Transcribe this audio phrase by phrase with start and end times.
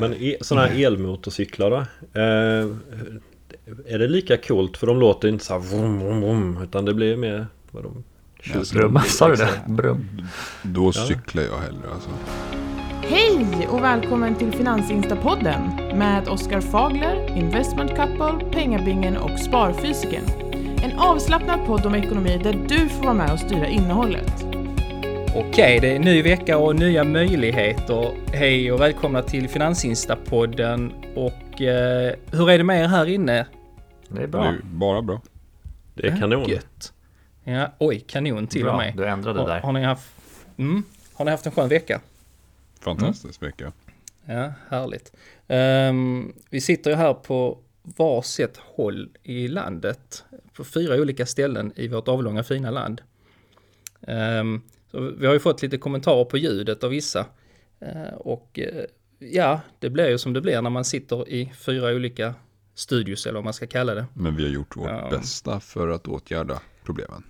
[0.00, 1.76] Men e sådana här elmotorcyklar då?
[2.20, 2.66] Eh,
[3.86, 4.76] är det lika coolt?
[4.76, 8.04] För de låter inte så här vroom, vroom, vroom, Utan det blir mer vad de
[8.72, 9.50] Brum, sa du det?
[9.66, 10.08] Brum.
[10.62, 12.10] Då cyklar jag hellre alltså.
[13.02, 15.62] Hej och välkommen till Finansinstapodden
[15.98, 20.24] med Oskar Fagler, Investment Couple, Pengabingen och Sparfysiken.
[20.82, 24.47] En avslappnad podd om ekonomi där du får vara med och styra innehållet.
[25.38, 28.14] Okej, det är ny vecka och nya möjligheter.
[28.32, 30.92] Hej och välkomna till Finansinstapodden.
[31.16, 33.46] Och eh, hur är det med er här inne?
[34.08, 34.44] Det är Det bra.
[34.44, 35.20] är ju bara bra.
[35.94, 36.48] Det är kanon.
[36.48, 36.92] Gött.
[37.44, 38.72] Ja, oj, kanon till bra.
[38.72, 38.96] och med.
[38.96, 39.60] Du ändrade Har, där.
[39.60, 40.08] har, ni haft,
[40.56, 40.82] mm,
[41.14, 42.00] har ni haft en skön vecka?
[42.80, 43.72] Fantastisk vecka.
[44.24, 45.12] Ja, härligt.
[45.48, 50.24] Ehm, vi sitter ju här på varsitt håll i landet.
[50.56, 53.00] På fyra olika ställen i vårt avlånga fina land.
[54.06, 57.26] Ehm, så vi har ju fått lite kommentarer på ljudet av vissa.
[57.80, 58.84] Eh, och eh,
[59.18, 62.34] ja, det blir ju som det blir när man sitter i fyra olika
[62.74, 64.06] studios eller vad man ska kalla det.
[64.14, 65.08] Men vi har gjort vårt Ja.
[65.10, 67.22] bästa för att åtgärda problemen.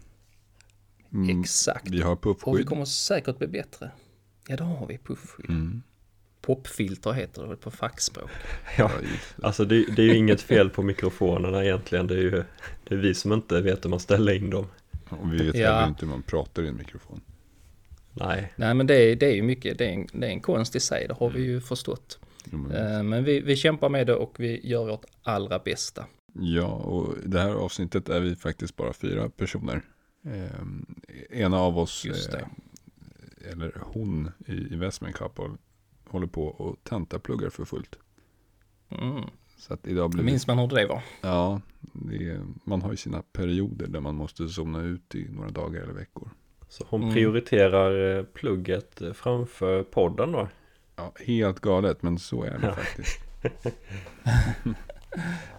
[1.12, 1.88] Mm, Exakt.
[1.90, 2.66] Vi har Och vi puffskydd.
[2.68, 3.90] kommer säkert bli bättre.
[4.48, 4.98] Ja, det har vi.
[4.98, 5.50] Puffskydd.
[5.50, 5.82] Mm.
[6.40, 8.30] Popfilter heter det väl på fackspråk.
[8.78, 8.90] Ja,
[9.42, 12.06] alltså det, det är ju inget fel på mikrofonerna egentligen.
[12.06, 12.44] Det är ju
[12.84, 14.66] det är vi som inte vet hur man ställer in dem.
[15.08, 15.72] Och vi vet Ja.
[15.74, 17.20] heller inte hur man pratar i en mikrofon.
[18.20, 20.40] Nej, Nej men det är, det är ju mycket, det är, en, det är en
[20.40, 22.18] konst i sig, det har vi ju förstått.
[22.44, 26.06] Jo, men- vi, vi kämpar med det och vi gör vårt allra bästa.
[26.32, 29.82] Ja, och i det här avsnittet är vi faktiskt bara fyra personer.
[30.24, 32.44] Eh, ena av oss, eh,
[33.50, 35.50] eller hon i Investment Couple,
[36.08, 37.98] håller på och tentapluggar för fullt.
[38.88, 39.24] Mm.
[39.58, 41.02] Så att idag blir Minns man hur det var?
[41.20, 41.60] Ja,
[41.92, 45.82] det är, man har ju sina perioder där man måste somna ut i några dagar
[45.82, 46.30] eller veckor.
[46.68, 47.14] Så hon Mm.
[47.14, 50.48] prioriterar eh, plugget eh, framför podden då.
[50.96, 52.72] Ja, helt galet, men så är det Ja.
[52.74, 53.20] faktiskt.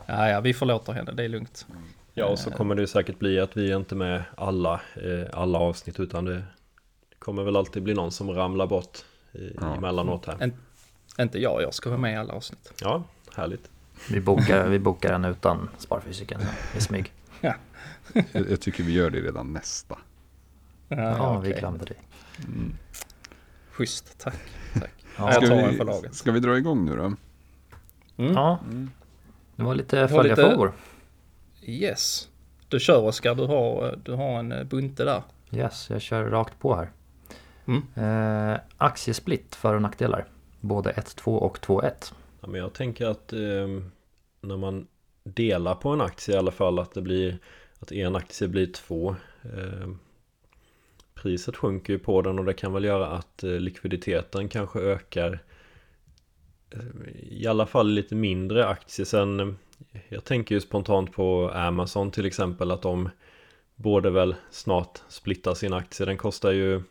[0.06, 1.68] Ja, ja, vi förlåter henne, det är lugnt.
[2.14, 5.60] Ja, och så kommer det säkert bli att vi är inte med alla, eh, alla
[5.60, 6.44] avsnitt utan det
[7.20, 8.98] kommer väl alltid bli någon som ramlar bort
[9.33, 9.76] i, Ja.
[9.76, 10.38] emellanåt här.
[10.39, 10.54] En-
[11.20, 12.73] Inte jag, jag ska vara med i alla avsnitt.
[12.82, 13.04] Ja,
[13.36, 13.70] härligt.
[14.12, 16.42] Vi bokar, vi bokar den utan sparfysiken
[16.78, 17.14] i smyg.
[17.42, 17.54] Jag,
[18.50, 19.98] jag tycker vi gör det redan nästa.
[20.89, 21.95] Ja, Ja, vi glömde det.
[22.48, 22.73] Mm.
[23.72, 24.36] Schysst, tack.
[24.73, 24.92] tack.
[25.17, 26.16] Ja, jag tar vi, en för laget.
[26.16, 27.04] ska vi dra igång nu då?
[27.04, 28.33] Mm.
[28.33, 28.60] Ja,
[29.55, 30.73] det var lite följarfrågor.
[31.61, 32.30] Yes.
[32.67, 35.23] Du kör Oskar, du har, du har en eh, bunte där.
[35.52, 36.92] Yes, jag kör rakt på här.
[37.66, 37.83] Mm.
[37.95, 40.26] Eh, aktiesplit, för och nackdelar.
[40.60, 42.14] Både 1-2 och 2-1.
[42.42, 43.39] Ja, men jag tänker att eh,
[44.42, 44.88] när man
[45.23, 47.38] delar på en aktie i alla fall att det blir
[47.80, 49.16] att en aktie blir två.
[49.44, 49.89] Eh,
[51.22, 55.40] priset sjunker ju på den och det kan väl göra att eh, likviditeten kanske ökar.
[56.70, 56.80] Eh,
[57.30, 59.06] I alla fall lite mindre aktier.
[59.06, 59.48] Sen, eh,
[60.10, 63.10] jag tänker ju spontant på Amazon till exempel att de
[63.76, 66.06] borde väl snart splitta sin aktie.
[66.06, 66.82] Den kostar ju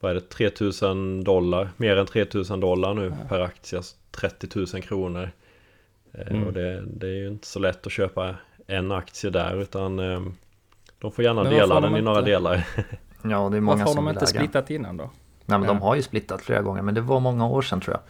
[0.00, 4.66] vad är det, 3000 dollar, mer än 3000 dollar nu per aktie, alltså 30 000
[4.82, 5.30] kronor.
[6.12, 6.44] Mm.
[6.44, 8.34] Och det, det är ju inte så lätt att köpa
[8.66, 9.96] en aktie där utan
[10.98, 12.66] de får gärna dela den de i några delar.
[13.30, 14.26] Ja, det är många Varför har som de inte äga.
[14.26, 15.04] splittat innan då?
[15.46, 15.82] Nej, men de Ja.
[15.84, 18.02] har ju splittat flera gånger, men det var många år sedan tror jag.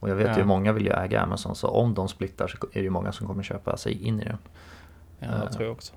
[0.00, 0.38] Och jag vet Ja.
[0.38, 3.12] ju många vill ju äga Amazon, så om de splittar så är det ju många
[3.12, 4.38] som kommer köpa sig in i den.
[5.18, 5.92] Ja, det tror jag också.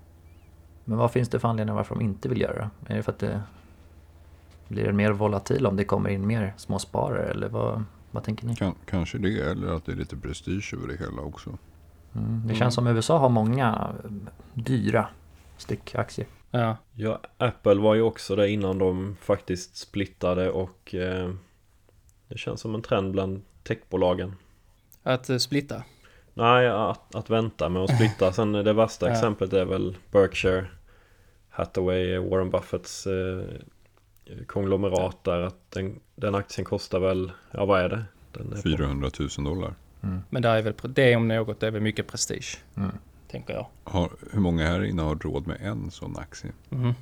[0.86, 2.94] Men vad finns det för anledning varför de inte vill göra det?
[2.94, 3.42] Är det för att det
[4.68, 8.56] blir det mer volatil om det kommer in mer småsparare eller vad, vad tänker ni?
[8.56, 11.50] Kan, kanske det, eller att det är lite prestige över det hela också.
[12.16, 14.10] Mm, det känns som USA har många eh,
[14.54, 15.08] dyra
[15.58, 16.28] styckaktier.
[16.52, 21.30] Ja, Ja, Apple var ju också där innan de faktiskt splittade och eh,
[22.28, 24.36] det känns som en trend bland techbolagen.
[25.04, 25.84] att eh, splitta.
[26.34, 28.32] Nej, att, att vänta med att splitta.
[28.34, 29.14] Sen det värsta Ja.
[29.14, 30.66] exemplet är väl Berkshire
[31.50, 33.44] Hathaway, Warren Buffetts eh,
[34.48, 35.42] konglomerat där.
[35.42, 38.04] Att den, den aktien kostar väl, ja vad är det?
[38.32, 39.74] Den är på- 400 000 dollar.
[40.30, 42.58] Men där är väl, det om något, det är väl mycket prestige.
[42.78, 42.92] Mm.
[43.38, 43.68] Tänker jag.
[43.84, 46.52] Har, hur många här inne har råd med en sån aktie?
[46.70, 46.94] Mhm.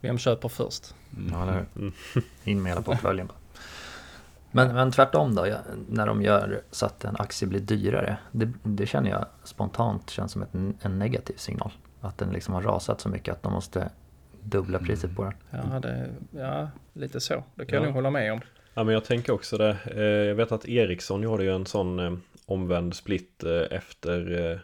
[0.00, 0.94] Vem köper först?
[1.30, 1.66] Ja, eller hur?
[1.82, 1.92] Mm.
[2.44, 3.36] In med hela portföljen bara.
[4.50, 5.58] Men, men tvärtom då, jag,
[5.88, 8.16] när de gör så att en aktie blir dyrare.
[8.32, 10.54] Det, det känner jag spontant känns som ett,
[10.84, 11.72] en negativ signal.
[12.00, 13.90] Att den liksom har rasat så mycket att de måste
[14.42, 15.34] dubbla priset på den.
[15.72, 17.44] Ja, det, ja lite så.
[17.54, 17.86] Det kan jag Ja.
[17.86, 18.40] nog hålla med om.
[18.74, 19.76] Ja men jag tänker också det.
[19.86, 22.12] Eh, Jag vet att Ericsson gjorde ju en sån eh,
[22.46, 24.62] omvänd split eh, efter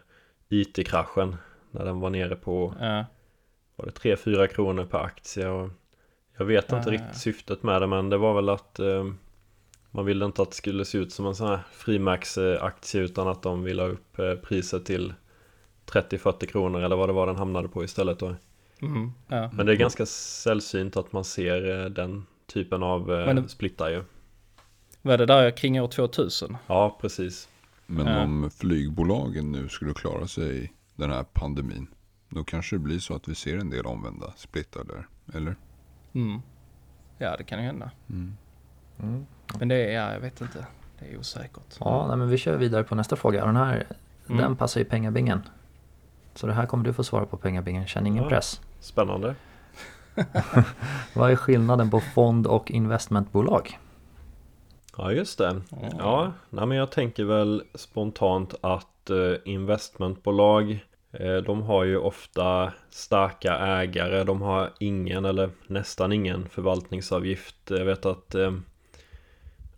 [0.48, 1.36] IT-kraschen.
[1.70, 3.04] När den var nere på, Ja,
[3.76, 5.48] var det 3-4 kronor per aktie.
[5.48, 5.70] Och
[6.38, 6.92] jag vet inte Ah.
[6.92, 9.04] riktigt syftet med det men det var väl att eh,
[9.90, 13.42] Man ville inte att det skulle se ut som en sån här frimärksaktie utan att
[13.42, 15.14] de ville ha upp eh, priset till
[15.86, 18.34] 30-40 kronor eller vad det var den hamnade på istället då.
[18.82, 19.50] Mm, ja.
[19.52, 23.88] Men det är ganska sällsynt att man ser eh, den typen av eh, det- splittar
[23.90, 24.02] ju.
[25.02, 26.56] Var det där kring år 2000?
[26.66, 27.48] Ja, precis.
[27.90, 28.22] Men Ja.
[28.22, 31.86] om flygbolagen nu skulle klara sig i den här pandemin.
[32.28, 35.06] Då kanske det blir så att vi ser en del omvända splittar där.
[35.38, 35.56] Eller?
[36.12, 36.40] Mm.
[37.18, 37.90] Ja, det kan ju hända.
[38.10, 38.36] Mm.
[39.02, 39.26] Mm.
[39.58, 40.66] Men det är, ja, jag vet inte.
[40.98, 41.76] Det är osäkert.
[41.80, 43.46] Ja, nej, men vi kör vidare på nästa fråga.
[43.46, 43.86] Den här,
[44.28, 44.40] Mm.
[44.42, 45.40] den passar ju pengabingen.
[46.34, 47.86] Så det här kommer du få svara på pengabingen.
[47.86, 48.28] Känn ingen Ja.
[48.28, 48.60] press.
[48.80, 49.34] Spännande.
[51.14, 53.78] Vad är skillnaden på fond och investmentbolag?
[54.98, 55.60] Ja, just det.
[55.98, 62.72] Ja, nej, men jag tänker väl spontant att eh, investmentbolag eh, de har ju ofta
[62.90, 64.24] starka ägare.
[64.24, 67.56] De har ingen eller nästan ingen förvaltningsavgift.
[67.68, 68.52] Jag vet att eh,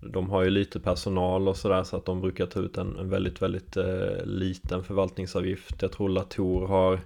[0.00, 3.42] de har ju lite personal och sådär så att de brukar ta ut en, väldigt,
[3.42, 3.76] väldigt
[4.24, 5.82] liten förvaltningsavgift.
[5.82, 7.00] Jag tror Latour har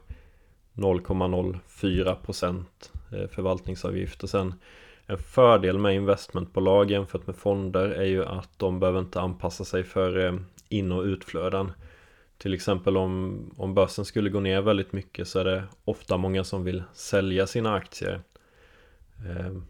[0.75, 2.65] 0,04%
[3.13, 4.55] eh, förvaltningsavgift och sen
[5.07, 9.85] en fördel med investmentbolag jämfört med fonder är ju att de behöver inte anpassa sig
[9.85, 10.35] för eh,
[10.69, 11.73] in och utflöden.
[12.39, 16.45] Till exempel om, om börsen skulle gå ner väldigt mycket så är det ofta många
[16.45, 18.21] som vill sälja sina aktier.
[19.29, 19.65] Ehm,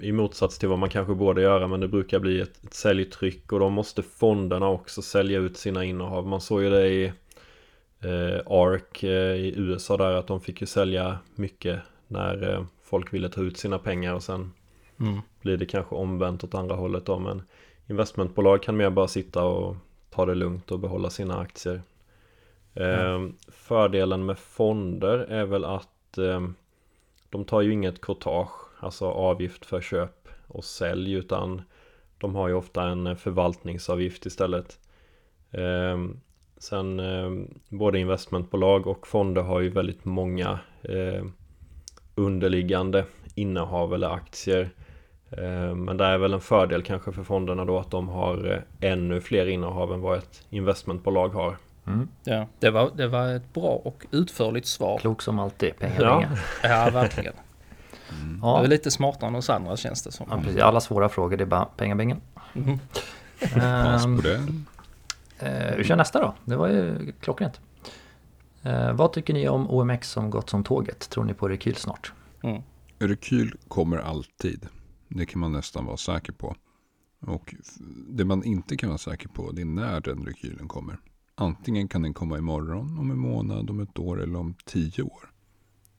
[0.00, 3.52] I motsats till vad man kanske borde göra men det brukar bli ett, ett säljtryck
[3.52, 6.26] och då måste fonderna också sälja ut sina innehav.
[6.26, 7.04] Man såg ju det i
[8.00, 13.12] eh, ARK eh, i USA där att de fick ju sälja mycket när eh, folk
[13.12, 14.52] ville ta ut sina pengar och sen
[15.00, 15.20] Mm.
[15.40, 17.42] blir det kanske omvänt åt andra hållet då men
[17.86, 19.76] investmentbolag kan mer bara sitta och
[20.10, 21.82] ta det lugnt och behålla sina aktier.
[22.74, 26.48] Eh, fördelen med fonder är väl att eh,
[27.30, 31.62] de tar ju inget courtage, alltså avgift för köp och sälj utan
[32.18, 34.78] de har ju ofta en förvaltningsavgift istället.
[35.50, 35.98] Eh,
[36.58, 37.30] sen eh,
[37.68, 41.24] både investmentbolag och fonder har ju väldigt många eh,
[42.14, 43.04] underliggande
[43.34, 44.70] innehav eller aktier.
[45.38, 48.90] Eh, Men det är väl en fördel kanske för fonderna då att de har eh,
[48.90, 51.56] ännu fler innehav än vad ett investmentbolag har.
[51.86, 52.08] Mm.
[52.24, 54.98] Ja, det var, det var ett bra och utförligt svar.
[54.98, 56.30] Klok som alltid, pengabingen.
[56.62, 56.68] Ja.
[56.68, 57.32] Ja, verkligen.
[58.10, 60.26] Du Ja, är lite smartare än oss andra känns det som.
[60.30, 60.60] ja, precis.
[60.62, 62.20] Alla svåra frågor, det är bara pengabingen.
[62.52, 62.78] Mhm.
[63.40, 64.20] Pass Ehm.
[65.38, 66.34] Eh, vi kör nästa då.
[66.44, 67.60] Det var ju klockrent.
[68.62, 71.10] Eh, vad tycker ni om OMX som gått som tåget?
[71.10, 72.12] Tror ni på rekyl snart?
[72.42, 72.62] Mm.
[72.98, 74.68] Rekyl kommer alltid.
[75.14, 76.56] Det kan man nästan vara säker på.
[77.20, 77.54] Och
[78.08, 80.98] det man inte kan vara säker på det är när den rekylen kommer.
[81.34, 85.30] Antingen kan den komma imorgon, om en månad, om ett år eller om tio år.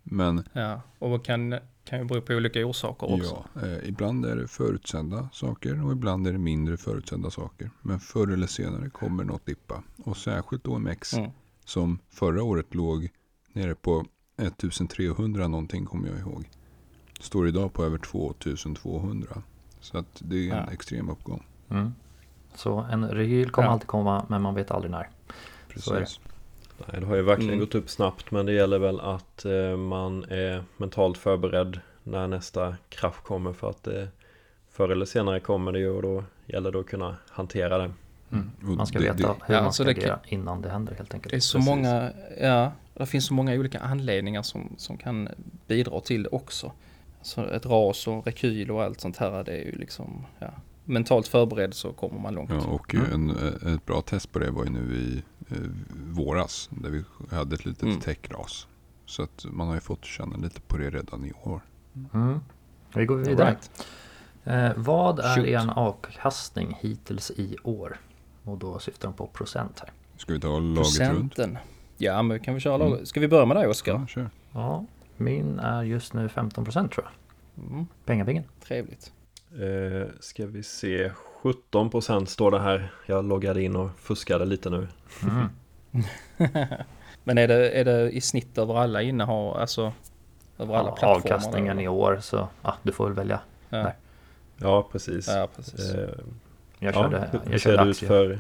[0.04, 3.46] Men Ja, och kan, kan ju bero på olika orsaker också.
[3.54, 7.72] ja, eh, ibland är det förutsedda saker och ibland är det mindre förutsedda saker.
[7.82, 9.84] Men förr eller senare kommer något dippa.
[10.04, 11.32] Och särskilt OMX Mm.
[11.66, 13.10] som förra året låg
[13.54, 14.06] nere på
[14.38, 16.50] 1300 någonting kommer jag ihåg.
[17.20, 19.42] Står idag på över 2200.
[19.80, 20.72] Så att det är en Ja.
[20.74, 21.44] extrem uppgång.
[21.70, 21.94] Mm.
[22.56, 23.72] Så en rekyl kommer Ja.
[23.74, 25.10] alltid komma, men man vet aldrig när.
[25.78, 26.00] Så är det.
[26.02, 26.20] Precis.
[26.92, 27.60] Nej, det har ju verkligen Mm.
[27.66, 32.76] gått upp snabbt men det gäller väl att eh, man är mentalt förberedd när nästa
[32.90, 34.08] krasch kommer för att det
[34.72, 37.92] förr eller senare kommer det ju och då gäller det att kunna hantera det.
[38.32, 38.52] Mm.
[38.62, 40.70] Och Man ska det- veta det- hur Ja, man ska det kan- agera innan det
[40.70, 41.44] händer helt Det är enkelt.
[41.44, 41.70] så Precis.
[41.70, 45.30] många, ja, det finns så många olika anledningar som, som kan
[45.68, 46.72] bidra till det också.
[47.26, 50.48] Så ett ras och rekyl och allt sånt här, det är ju liksom, ja,
[50.86, 52.50] mentalt förberedd så kommer man långt.
[52.50, 53.12] Ja, och Mm.
[53.14, 53.30] en,
[53.76, 55.58] ett bra test på det var ju nu i eh,
[56.14, 56.70] våras.
[56.72, 57.04] Där vi
[57.36, 58.00] hade ett litet Mm.
[58.00, 58.68] techras.
[59.06, 61.62] Så att man har ju fått känna lite på det redan i år.
[62.14, 62.40] Mm.
[62.96, 63.48] Vi går vidare.
[63.50, 63.72] right.
[64.44, 65.46] Eh, vad är Shoot.
[65.48, 68.00] er avkastning hittills i år?
[68.44, 69.92] Och då syftar de på procent här.
[70.18, 70.86] Ska vi ta laget runt?
[71.36, 71.58] Procenten.
[71.98, 72.90] Ja, men kan vi köra Mm.
[72.90, 73.08] laget?
[73.08, 73.94] Ska vi börja med dig Oskar?
[73.94, 74.30] Ja, kör.
[74.52, 74.86] Ja,
[75.18, 77.66] min är just nu 15 procent tror jag.
[77.72, 78.44] Mm, Pengabingen.
[78.64, 79.12] trevligt.
[79.54, 81.12] Eh, ska vi se
[81.44, 82.92] 17% står det här.
[83.06, 84.88] Jag loggade in och fuskade lite nu.
[85.24, 85.48] Mm.
[87.24, 89.94] Men är det, är det i snitt över alla innehav, alltså
[90.58, 91.16] över alla Ja, plattformar?
[91.36, 91.84] avkastningen då?
[91.84, 93.40] i år så ja, du får väl välja.
[93.70, 93.96] Ja, där.
[94.58, 95.28] Ja, precis.
[95.28, 95.94] ja precis.
[95.94, 96.10] Eh,
[96.80, 98.08] Jag ja, körde, hur, hur jag ser körde det ut aktier.
[98.10, 98.40] för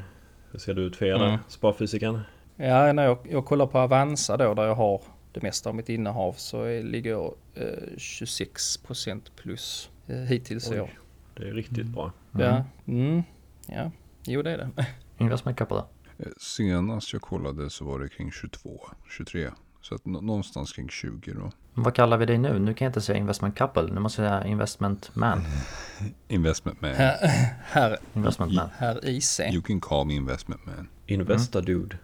[0.51, 1.15] Hur ser det ut för er?
[1.15, 1.37] Mm.
[1.47, 2.19] Sparfysiken?
[2.55, 5.01] Ja, när jag, jag kollar på Avanza då, där jag har
[5.35, 7.63] det mesta av mitt innehav, så ligger jag eh,
[7.97, 10.89] 26% plus eh, hittills i år.
[11.37, 12.11] Det är riktigt bra.
[12.33, 12.45] Mm.
[12.47, 13.23] Ja, mm,
[13.67, 13.91] ja,
[14.25, 14.69] jo det är det.
[15.17, 15.83] Investment capital.
[16.17, 18.81] Eh, Senast jag kollade så var det kring 22,
[19.17, 19.49] 23.
[19.81, 21.51] Så att nå- någonstans kring 20 då.
[21.73, 22.59] Vad kallar vi dig nu?
[22.59, 25.41] Nu kan jag inte säga investment couple, nu måste jag säga investment man.
[26.27, 26.91] Investment man.
[26.95, 28.69] Här, Investment man.
[28.77, 29.39] här IC.
[29.39, 30.87] You can call me investment man.
[31.07, 31.97] Investa dude.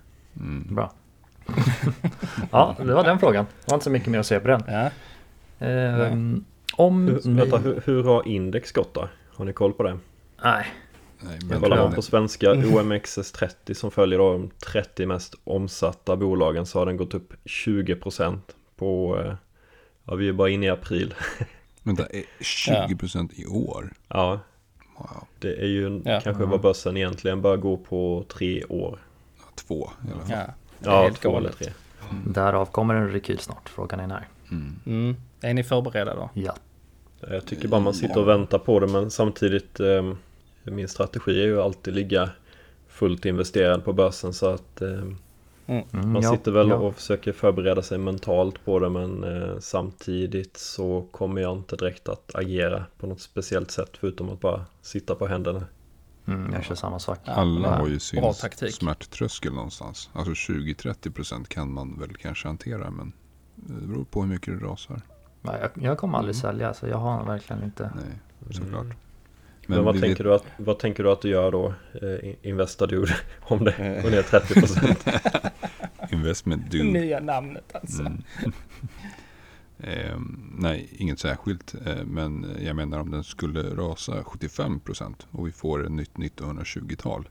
[0.69, 0.93] Bra.
[2.51, 3.45] ja, det var den frågan.
[3.45, 4.63] Det var inte så mycket mer att säga på den.
[4.67, 4.89] Ja.
[5.67, 6.45] Ehm,
[6.75, 9.09] om Hur, vänta, hur, hur har index gått då?
[9.33, 9.97] Har ni koll på det?
[10.43, 10.65] Nej,
[11.19, 16.65] Nej, men kollar man på svenska OMXS30 som följer då de 30 mest omsatta bolagen
[16.65, 18.37] så har den gått upp 20%
[18.75, 19.33] på, eh,
[20.05, 21.13] ja vi är bara inne i april.
[21.83, 23.93] Vänta, är 20% i år?
[24.07, 24.39] Ja,
[24.97, 25.27] Wow.
[25.39, 26.21] det är ju Ja.
[26.23, 28.99] kanske vad börsen egentligen bör gå på tre år.
[29.37, 30.31] Ja, Två i alla fall.
[30.47, 31.57] Ja, det är Ja, helt galet.
[31.57, 31.67] tre.
[32.25, 33.69] därav kommer en rekyl snart.
[33.69, 34.27] Frågan är när.
[34.51, 34.75] Mm.
[34.85, 35.15] Mm.
[35.41, 36.29] Är ni förberedda då?
[36.33, 36.55] Ja.
[37.29, 40.13] Jag tycker bara man sitter och väntar på det men samtidigt eh,
[40.63, 42.29] Min strategi är ju alltid ligga
[42.87, 45.01] fullt investerad på börsen så att eh,
[45.67, 46.75] Mm, Man ja, sitter väl ja.
[46.75, 52.09] och försöker förbereda sig mentalt på det men eh, samtidigt så kommer jag inte direkt
[52.09, 55.63] att agera på något speciellt sätt förutom att bara sitta på händerna.
[56.33, 57.19] Mm, jag kör samma sak.
[57.25, 58.75] Alla har ju sin Bra taktik.
[58.75, 60.09] smärttröskel någonstans.
[60.13, 63.13] Alltså 20-30% kan man väl kanske hantera men
[63.55, 65.01] det beror på hur mycket det rasar.
[65.41, 67.91] Jag, jag kommer aldrig sälja, så jag har verkligen inte...
[67.95, 68.19] Nej,
[68.51, 68.83] såklart.
[68.83, 68.95] Mm.
[69.67, 71.73] Men, vad, vi tänker du att, vad tänker du att du gör då?
[72.01, 73.05] Eh, Investa du
[73.41, 75.49] om det går ner 30%?
[76.11, 76.77] Investment do.
[76.83, 78.01] Nya namnet alltså.
[78.01, 78.21] Mm.
[79.83, 81.75] Ehm, nej, inget särskilt.
[81.85, 87.29] Eh, men jag menar om den skulle rasa 75% och vi får ett nytt 1920-tal.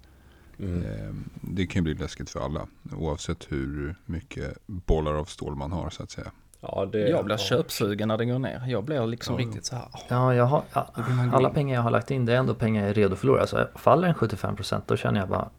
[0.58, 0.82] Mm.
[0.84, 2.66] Ehm, det kan bli läskigt för alla.
[2.92, 6.32] Oavsett hur mycket bollar av stål man har så att säga.
[6.60, 7.38] Ja, det, Jag blir ja.
[7.38, 8.64] köpsugen när det går ner.
[8.68, 9.46] Jag blir liksom Ja.
[9.46, 9.88] riktigt så här.
[10.08, 10.92] Ja, jag har, ja,
[11.32, 13.46] alla pengar jag har lagt in det är ändå pengar jag är redo att förlora.
[13.46, 15.50] Så faller en 75% då känner jag bara,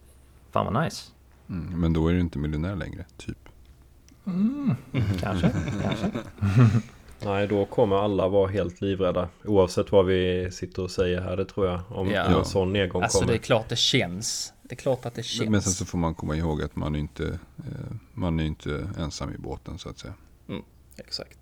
[0.52, 1.12] fan vad nice.
[1.50, 3.38] Mm, men då är du inte miljonär längre, typ.
[5.20, 5.52] Kanske,
[5.82, 6.12] kanske.
[7.26, 9.30] Nej, då kommer alla vara helt livrädda.
[9.46, 11.80] Oavsett vad vi sitter och säger här, det tror jag.
[11.90, 12.24] Om Ja.
[12.40, 13.34] en sån nedgång Alltså det kommer.
[13.34, 14.54] är klart det känns.
[14.64, 15.50] Det är klart att det känns.
[15.50, 17.26] Men sen så får man komma ihåg att man är inte,
[17.58, 20.14] eh, man är inte ensam i båten så att säga.
[20.98, 21.38] Exakt.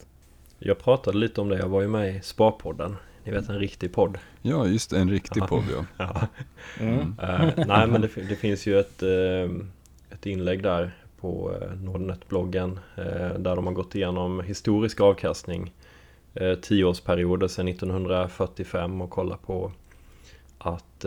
[0.59, 2.95] Jag pratade lite om det, jag var ju med i Sparpodden.
[3.24, 4.17] Ni vet en riktig podd.
[4.41, 5.86] Ja, just det, en riktig podd ja.
[5.98, 6.27] Ja.
[6.79, 7.15] Mm.
[7.21, 9.51] Eh, nej men det, det finns ju ett, eh,
[10.09, 15.74] ett inlägg där på eh, Nordnet-bloggen eh, där de har gått igenom historisk avkastning
[16.34, 19.72] eh, tioårsperioder sedan 1945 och kollat på
[20.58, 21.06] att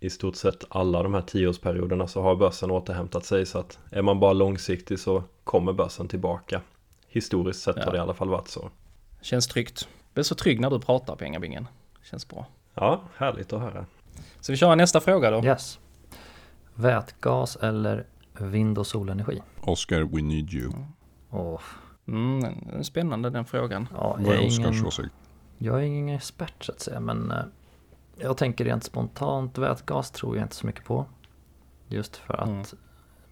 [0.00, 4.02] i stort sett alla de här tioårsperioderna så har börsen återhämtat sig så att är
[4.02, 6.60] man bara långsiktig så kommer börsen tillbaka.
[7.08, 7.84] Historiskt sett Ja.
[7.84, 8.70] har det i alla fall varit så.
[9.20, 9.88] Känns tryggt.
[10.14, 11.68] Blir så trygg när du pratar pengabingen.
[12.10, 12.46] Känns bra.
[12.74, 13.86] Ja, härligt att höra.
[14.40, 15.44] Så vi kör nästa fråga då.
[15.44, 15.78] Yes.
[16.74, 18.06] Vätgas eller
[18.40, 19.42] vind och solenergi?
[19.60, 20.72] Oscar, we need you.
[21.30, 21.60] Åh,
[22.06, 22.44] Mm,
[22.84, 23.88] spännande den frågan.
[23.94, 25.14] ja, Vad jag, är Oscars ingen, åsikt?
[25.58, 27.44] jag är ingen expert så att säga, men eh,
[28.18, 31.06] jag tänker rent spontant vätgas tror jag inte så mycket på.
[31.88, 32.64] Just för att Mm.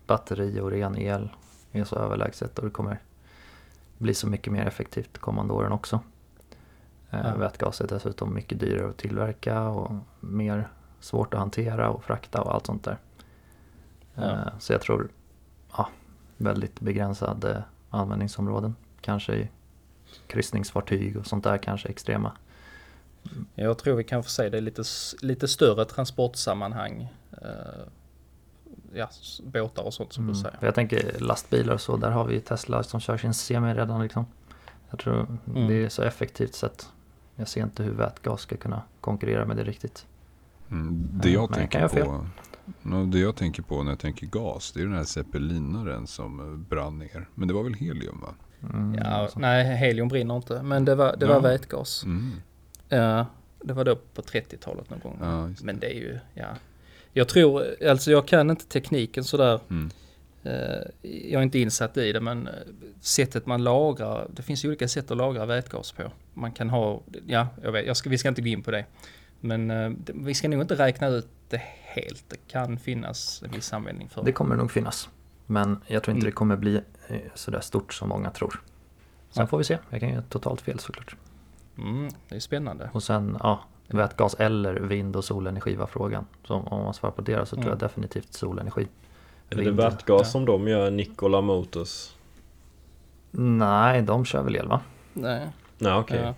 [0.06, 1.28] batteri och ren el
[1.72, 2.98] är så överlägset och det kommer
[3.98, 6.00] bli så mycket mer effektivt de kommande åren också.
[7.10, 7.34] Eh, Ja.
[7.36, 10.68] Vätgas är dessutom mycket dyrare att tillverka och mer
[11.00, 12.98] svårt att hantera och frakta och allt sånt där.
[14.16, 14.22] Ja.
[14.22, 15.08] Eh, Så jag tror
[15.76, 15.88] ja,
[16.36, 18.74] väldigt begränsade användningsområden.
[19.00, 19.48] Kanske i
[20.26, 22.32] kryssningsfartyg och sånt där kanske extrema.
[23.54, 24.82] Jag tror vi kan få säga det är lite,
[25.22, 27.08] lite större transportsammanhang.
[27.42, 27.48] Eh,
[28.94, 29.08] ja,
[29.42, 30.34] båtar och sånt som Mm.
[30.34, 30.56] du säger.
[30.58, 34.02] För jag tänker lastbilar och så, där har vi Tesla som kör sin semi redan
[34.02, 34.26] liksom.
[34.90, 35.68] Jag tror Mm.
[35.68, 36.92] det är så effektivt så att
[37.36, 40.06] jag ser inte hur vätgas ska kunna konkurrera med det riktigt.
[40.70, 42.04] Mm, det, Ja, jag men jag tänker fel.
[42.04, 42.26] på,
[43.12, 46.46] det jag tänker på när jag tänker gas, det är den här zeppelinaren som eh,
[46.68, 47.28] brann ner.
[47.34, 48.34] Men det var väl helium va?
[48.62, 50.62] Mm, Ja, nej, helium brinner inte.
[50.62, 51.40] Men det var, det var Ja.
[51.40, 52.04] vätgas.
[52.04, 52.32] Mm.
[52.88, 53.26] Ja,
[53.64, 55.18] det var då på 30-talet någon gång.
[55.20, 55.26] Ja,
[55.58, 55.64] det.
[55.64, 56.46] Men det är ju, ja.
[57.12, 59.60] Jag tror, alltså jag kan inte tekniken sådär.
[59.70, 59.90] Mm.
[60.42, 60.52] Eh,
[61.02, 62.52] jag är inte insatt i det men eh,
[63.00, 66.02] sättet man lagrar, det finns ju olika sätt att lagra vätgas på.
[66.34, 68.84] Man kan ha, ja, jag vet, jag ska, vi ska inte gå in på det.
[69.46, 72.24] Men eh, det- vi ska nog inte räkna ut det helt.
[72.28, 75.08] Det kan finnas en viss användning för Det kommer nog finnas.
[75.46, 76.30] Men jag tror inte Mm.
[76.30, 78.50] det kommer bli eh, sådär stort som många tror.
[79.30, 79.46] Sen Nej.
[79.46, 79.78] får vi se.
[79.90, 81.16] Jag kan ju totalt fel såklart.
[81.78, 82.90] Mm, det är spännande.
[82.92, 86.26] Och sen, ja, vätgas eller vind och solenergi var frågan.
[86.46, 87.68] Så om man svarar på det så tror Mm.
[87.68, 88.86] jag definitivt solenergi.
[89.50, 90.24] Är det vätgas Ja.
[90.24, 92.10] som de gör, Nikola Motors?
[93.30, 94.80] Nej, de kör väl el va?
[95.12, 95.46] Nej,
[95.78, 96.20] Nej okej.
[96.24, 96.34] ja.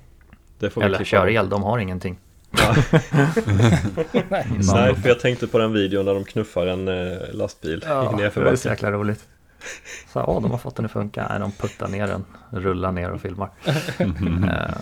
[0.58, 2.18] Det får vi Eller kör el, de har ingenting.
[4.30, 4.60] Nej, Mm.
[4.74, 7.80] Nej, för jag tänkte på den videon där de knuffar en eh, lastbil i
[8.16, 9.28] det är så jäkla roligt.
[10.12, 11.26] Så ja, de har fått den att funka.
[11.30, 13.50] Nej, de puttar ner den, rullar ner och filmar.
[13.98, 14.74] eh,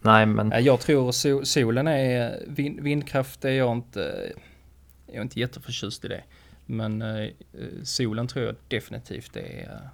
[0.00, 4.32] nej, men Ja, Jag tror so- solen är, vind, vindkraft är jag inte,
[5.06, 6.22] jag är inte jätteförtjust i det.
[6.66, 7.28] Men eh,
[7.82, 9.88] solen tror jag definitivt är eh,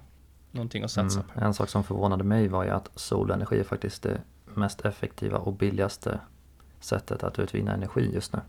[0.51, 1.41] någonting att satsa mm, på.
[1.45, 4.21] en sak som förvånade mig var ju att solenergi är faktiskt det
[4.55, 6.19] mest effektiva och billigaste
[6.81, 8.39] sättet att utvinna energi just nu.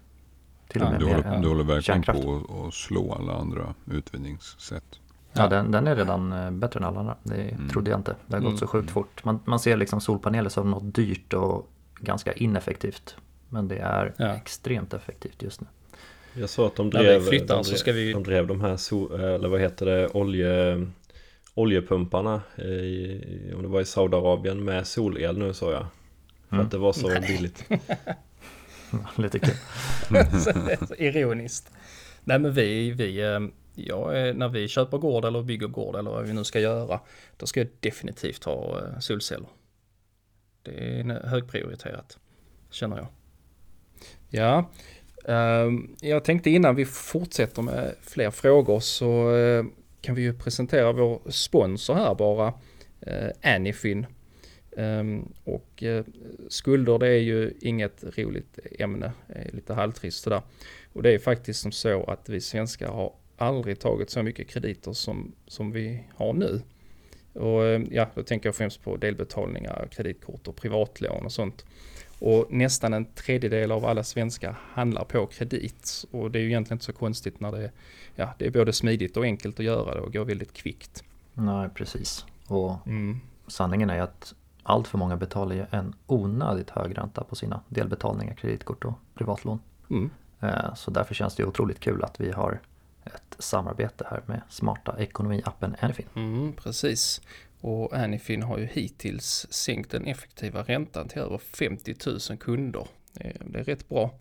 [0.69, 2.23] Till och Ja, med Du mer håller, än du håller verkligen kärnkraft.
[2.23, 4.85] på att- slå alla andra utvinningssätt.
[5.33, 7.17] Ja, den, den är redan eh, bättre än alla andra.
[7.23, 7.69] Det Mm.
[7.69, 8.17] trodde jag inte.
[8.27, 8.59] Det har gått Mm.
[8.59, 9.25] så sjukt fort.
[9.25, 11.69] Man, man ser liksom solpaneler som något dyrt och
[12.01, 13.17] ganska ineffektivt.
[13.49, 14.27] Men det är Ja.
[14.35, 15.67] extremt effektivt just nu.
[16.35, 18.77] Jag sa att de drev, flyttar de så drev, ska vi- de drev de här,
[18.77, 20.87] so, eller vad heter det, olje,
[21.55, 25.87] oljepumparna i, om det var i Saudiarabien med solel nu sa jag.
[26.53, 26.67] För Mm.
[26.67, 27.65] att det var så billigt.
[29.17, 29.55] Lite kul.
[30.89, 31.71] Så Ironiskt.
[32.25, 33.41] Nej men vi, vi eh,
[33.75, 37.01] ja, eh, när vi köper gård eller bygger gård eller vad vi nu ska göra,
[37.37, 39.49] då ska jag definitivt ha eh, solceller.
[40.63, 42.19] Det är en- högprioriterat,
[42.71, 43.07] känner jag.
[44.29, 44.71] Ja,
[45.25, 49.65] ehm, jag tänkte innan vi fortsätter med fler frågor så eh,
[50.01, 52.55] kan vi ju presentera vår sponsor här bara,
[53.01, 53.99] eh, Anyfin.
[53.99, 54.13] Ehm,
[55.45, 56.05] och eh,
[56.49, 59.13] skulder det är ju inget roligt ämne,
[59.53, 60.43] lite halvtrist sådär.
[60.93, 64.93] Och det är faktiskt som så att vi svenskar har aldrig tagit så mycket krediter
[64.93, 66.61] som, som vi har nu.
[67.33, 71.65] Och eh, ja, då tänker jag främst på delbetalningar, kreditkort och privatlån och sånt.
[72.19, 76.05] Och nästan en tredjedel av alla svenskar handlar på kredit.
[76.11, 77.71] Och det är ju egentligen inte så konstigt när det,
[78.15, 81.05] ja, det är både smidigt och enkelt att göra det och går väldigt kvickt.
[81.35, 82.25] Nej, precis.
[82.47, 83.21] Och Mm.
[83.47, 88.35] sanningen är att allt för många betalar ju en onödigt hög ränta på sina delbetalningar,
[88.35, 89.61] kreditkort och privatlån.
[89.91, 90.11] Mm.
[90.41, 92.61] Eh, Så därför känns det otroligt kul att vi har
[93.05, 96.07] ett samarbete här med smarta ekonomiappen Anyfin.
[96.15, 97.21] Mm, precis.
[97.61, 101.95] Och Anyfin har ju hittills sänkt den effektiva räntan till över 50
[102.31, 102.87] 000 kunder.
[103.13, 104.15] Det är, det är rätt bra.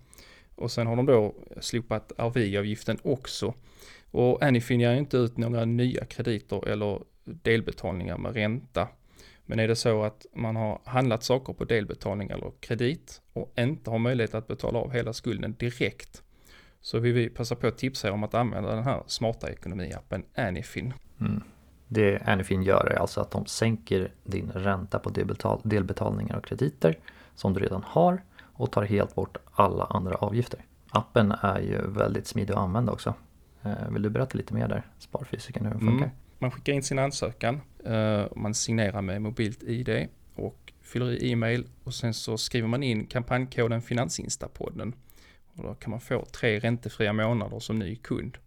[0.56, 3.54] Och sen har de då slopat RV-avgiften också.
[4.12, 8.88] Och Anyfin ger inte ut några nya krediter eller delbetalningar med ränta.
[9.52, 13.90] Men är det så att man har handlat saker på delbetalning eller kredit och inte
[13.90, 16.24] har möjlighet att betala av hela skulden direkt
[16.82, 20.24] så vill vi passa på att tipsa er om att använda den här smarta ekonomiappen
[20.36, 20.94] Anyfin.
[21.20, 21.44] Mm.
[21.88, 26.98] Det Anyfin gör är alltså att de sänker din ränta på delbetal- delbetalningar och krediter
[27.36, 30.60] som du redan har och tar helt bort alla andra avgifter.
[30.90, 33.14] Appen är ju väldigt smidig att använda också.
[33.64, 36.06] Eh, vill du berätta lite mer där, Sparfysiken, hur den funkar?
[36.06, 36.16] Mm.
[36.42, 41.68] Man skickar in sin ansökan, eh, man signerar med mobilt ID och fyller i e-mail
[41.84, 44.94] och sen så skriver man in kampanjkoden Finansinstapodden.
[45.54, 48.38] Och då kan man få tre räntefria månader som ny kund.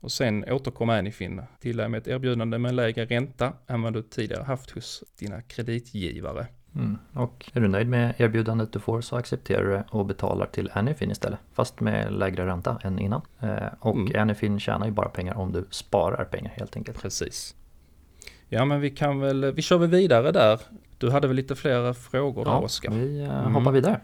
[0.00, 3.92] Och sen återkommer Anyfin till dig med ett erbjudande med en lägre ränta än vad
[3.92, 6.46] du tidigare haft hos dina kreditgivare.
[6.76, 6.98] Mm.
[7.12, 10.70] Och är du nöjd med erbjudandet du får så accepterar du det och betalar till
[10.74, 11.38] Anyfin istället.
[11.54, 13.20] Fast med lägre ränta än innan.
[13.40, 14.20] Eh, och Mm.
[14.22, 17.02] Anyfin tjänar ju bara pengar om du sparar pengar helt enkelt.
[17.02, 17.54] Precis.
[18.48, 20.60] Ja men vi kan väl, vi kör väl vidare där.
[20.98, 22.90] Du hade väl lite fler frågor där Oskar?
[22.92, 23.54] vi eh, Mm.
[23.54, 24.00] hoppar vidare.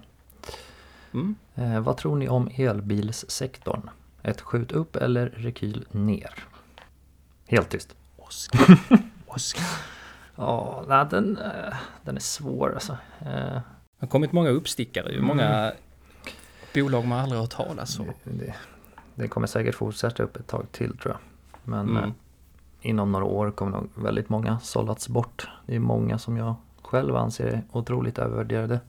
[1.14, 1.34] Mm.
[1.54, 3.90] Eh, vad tror ni om elbilssektorn?
[4.22, 6.34] Ett skjut upp eller rekyl ner?
[7.46, 7.94] Helt tyst.
[8.16, 8.78] Oskar.
[9.26, 9.64] Oskar.
[10.36, 12.92] Ja, nej, den, eh, den är svår alltså.
[13.20, 13.62] Eh, Det
[14.00, 15.20] har kommit många uppstickare ju.
[15.20, 15.72] Många
[16.74, 18.06] bolag man aldrig har hört talas om.
[18.24, 18.54] det,
[19.14, 21.20] det kommer säkert fortsätta upp ett tag till tror jag.
[21.64, 22.04] Men Mm.
[22.04, 22.10] eh,
[22.80, 25.48] inom några år kommer nog väldigt många sållats bort.
[25.66, 28.80] Det är många som jag själv anser är otroligt övervärderade.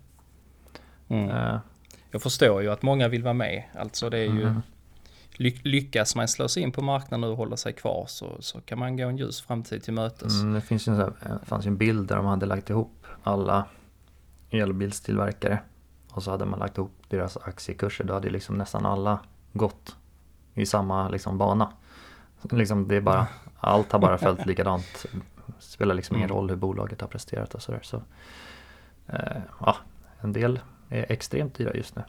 [1.08, 1.29] Mm.
[1.29, 1.58] Eh,
[2.12, 3.63] Jag förstår ju att många vill vara med.
[3.79, 4.62] Alltså det är ju mm.
[5.39, 8.97] Lyckas man slå sig in på marknaden och hålla sig kvar så, så kan man
[8.97, 10.41] gå en ljus framtid till mötes.
[10.41, 13.05] Mm, det finns en, här, det fanns ju en bild där de hade lagt ihop
[13.23, 13.65] alla
[14.49, 15.59] elbilstillverkare.
[16.11, 18.03] Och så hade man lagt ihop deras aktiekurser.
[18.03, 19.19] Då hade liksom nästan alla
[19.53, 19.95] gått
[20.53, 21.73] i samma liksom bana.
[22.51, 23.27] Liksom det är bara,
[23.59, 25.05] allt har bara följt likadant.
[25.45, 26.37] Det spelar liksom ingen Mm.
[26.37, 27.79] roll hur bolaget har presterat och sådär.
[27.83, 28.01] Så,
[29.07, 29.75] eh, ja,
[30.21, 32.03] en del är extremt dyra just nu.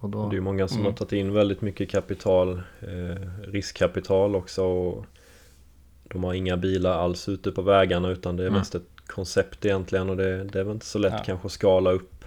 [0.00, 0.86] Och då, Det är ju många som Mm.
[0.92, 4.64] har tagit in väldigt mycket kapital, eh, riskkapital också.
[4.64, 5.06] Och
[6.04, 8.58] de har inga bilar alls ute på vägarna utan det är Mm.
[8.58, 11.22] mest ett koncept egentligen och det, det är väl inte så lätt Ja.
[11.24, 12.24] kanske att skala upp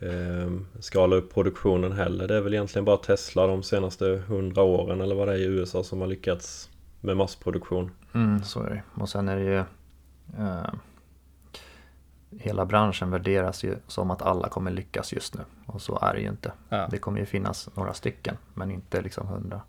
[0.00, 2.28] eh, skala upp produktionen heller.
[2.28, 5.44] Det är väl egentligen bara Tesla de senaste hundra åren eller vad det är i
[5.44, 6.70] USA som har lyckats
[7.00, 7.90] med massproduktion.
[8.14, 8.82] Mm, så är det.
[9.02, 9.58] Och sen är det ju
[10.38, 10.66] eh,
[12.38, 15.40] Hela branschen värderas ju som att alla kommer lyckas just nu.
[15.66, 16.52] Och så är det ju inte.
[16.68, 16.88] Ja.
[16.90, 19.60] Det kommer ju finnas några stycken men inte liksom hundra.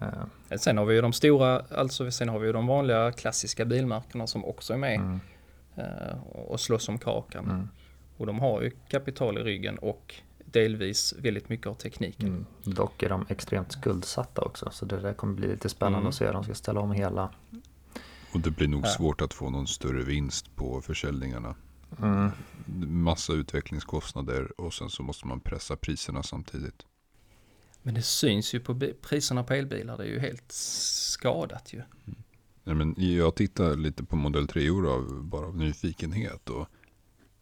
[0.00, 3.64] Eh, sen har vi ju de stora, alltså sen har vi ju de vanliga klassiska
[3.64, 5.20] bilmärkena som också är med Mm.
[5.76, 7.44] eh, och slåss om kakan.
[7.44, 7.68] Mm.
[8.16, 12.28] Och de har ju kapital i ryggen och delvis väldigt mycket av tekniken.
[12.28, 12.46] Mm.
[12.64, 16.08] Dock är de extremt skuldsatta också så det där kommer bli lite spännande Mm.
[16.08, 16.30] att se.
[16.32, 17.30] De ska ställa om hela.
[18.34, 18.88] Och det blir nog Ja.
[18.88, 21.54] svårt att få någon större vinst på försäljningarna.
[22.02, 22.30] Mm.
[23.04, 26.86] Massa utvecklingskostnader och sen så måste man pressa priserna samtidigt.
[27.82, 31.82] Men det syns ju på priserna på elbilar, det är ju helt skadat ju.
[32.64, 36.50] Nej, men jag tittar lite på modell 3 av bara av nyfikenhet.
[36.50, 36.66] Och,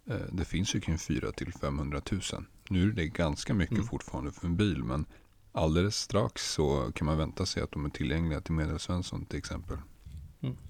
[0.06, 2.20] eh, det finns ju kring 4 till 500 000.
[2.68, 3.86] Nu är det ganska mycket Mm.
[3.86, 4.84] fortfarande för en bil.
[4.84, 5.06] Men
[5.52, 9.76] alldeles strax så kan man vänta sig att de är tillgängliga till Medelsvensson till exempel.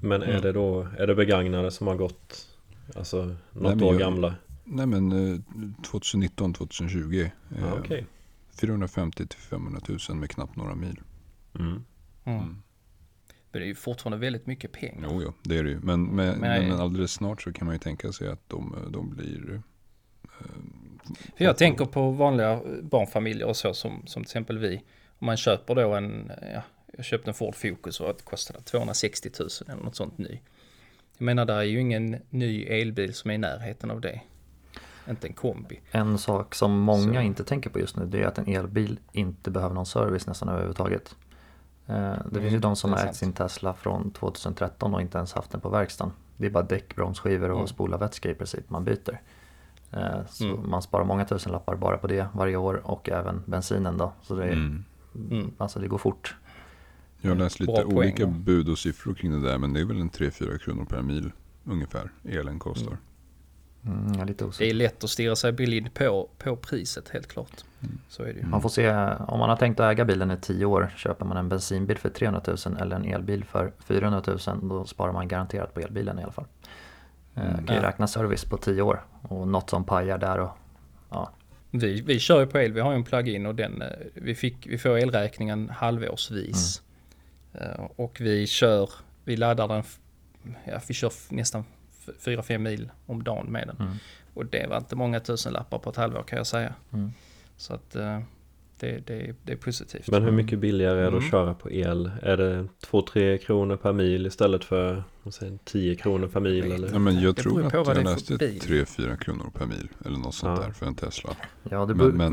[0.00, 0.42] Men är Mm.
[0.42, 2.48] det då, är det begagnade som har gått,
[2.96, 3.36] alltså något
[3.76, 4.34] men år jag- gamla?
[4.64, 5.38] Nej men eh,
[5.82, 7.30] 2019, 2020.
[7.48, 8.06] Ja, eh, okej.
[8.60, 11.00] 450 till 500 000 med knappt några mil.
[11.58, 11.66] Mm.
[11.70, 11.82] Mm.
[12.38, 12.62] Mm.
[13.52, 15.08] Men det är ju fortfarande väldigt mycket pengar.
[15.12, 15.80] Jo, jo, det är det ju.
[15.80, 19.10] Men, men, Men- men alldeles snart så kan man ju tänka sig att de, de
[19.10, 19.62] blir...
[20.24, 20.46] eh,
[21.36, 24.82] För jag tänker på vanliga barnfamiljer och så som, som till exempel vi.
[25.18, 26.62] Om man köper då en, ja,
[26.96, 30.40] jag köpte en Ford Focus och det kostade 260 000 eller något sånt ny.
[31.18, 34.20] Jag menar, där är ju ingen ny elbil som är i närheten av det.
[35.10, 35.80] Inte en kombi.
[35.90, 37.20] En sak som många Så.
[37.20, 40.48] inte tänker på just nu det är att en elbil inte behöver någon service nästan
[40.48, 41.16] överhuvudtaget.
[41.86, 42.00] Eh, Det
[42.30, 43.10] Mm, finns ju de som har sant.
[43.10, 46.12] ägt sin Tesla från 2013 och inte ens haft den på verkstaden.
[46.36, 47.66] Det är bara däck, bromsskivor och Mm.
[47.68, 49.20] spola vätska i princip man byter.
[49.92, 50.70] Eh, Så Mm.
[50.70, 54.12] man sparar många tusen lappar bara på det varje år och även bensinen då.
[54.22, 54.84] Så det, är, Mm.
[55.14, 55.52] Mm.
[55.58, 56.36] alltså det går fort.
[57.22, 58.28] Jag har läst lite poäng, olika ja.
[58.28, 59.58] bud och siffror kring det där.
[59.58, 61.32] Men det är väl en 3-4 kronor per mil
[61.64, 62.96] ungefär elen kostar.
[63.86, 67.64] Mm, är lite Det är lätt att stirra sig blind på, på priset helt klart.
[68.08, 68.46] Så är det ju.
[68.46, 68.90] Man får se,
[69.28, 72.08] om man har tänkt att äga bilen i 10 år, köper man en bensinbil för
[72.08, 76.22] 300 000 eller en elbil för 400 000, då sparar man garanterat på elbilen i
[76.22, 76.46] alla fall.
[77.34, 77.82] Eh, kan ju Ja.
[77.82, 80.50] räkna service på 10 år och något som pajar där och
[81.10, 81.30] ja,
[81.70, 84.34] Vi, vi kör ju på el, vi har ju en plug-in och den, eh, vi,
[84.34, 86.78] fick, vi får elräkningen halvårsvis.
[86.78, 86.91] Eh,
[87.96, 88.90] Och vi kör,
[89.24, 89.82] vi laddar den,
[90.64, 91.64] ja vi kör nästan
[92.24, 93.76] 4-5 mil om dagen med den.
[93.86, 93.92] Mm.
[94.34, 96.74] Och det var inte många tusen lappar på ett halvår kan jag säga.
[96.92, 97.12] Mm.
[97.56, 98.20] Så att eh,
[98.80, 100.08] det, det, det är positivt.
[100.10, 101.18] Men hur mycket billigare är det Mm.
[101.24, 102.10] att köra på el?
[102.22, 106.72] Är det 2-3 kronor per mil istället för säger, 10 kronor per mil?
[106.72, 106.92] Eller?
[106.92, 108.60] Ja, men jag Det tror att jag är för läste bil.
[108.60, 109.88] 3-4 kronor per mil.
[110.04, 110.66] Eller något sånt Ja.
[110.66, 111.30] där för en Tesla.
[111.70, 112.32] ja det beror, Men,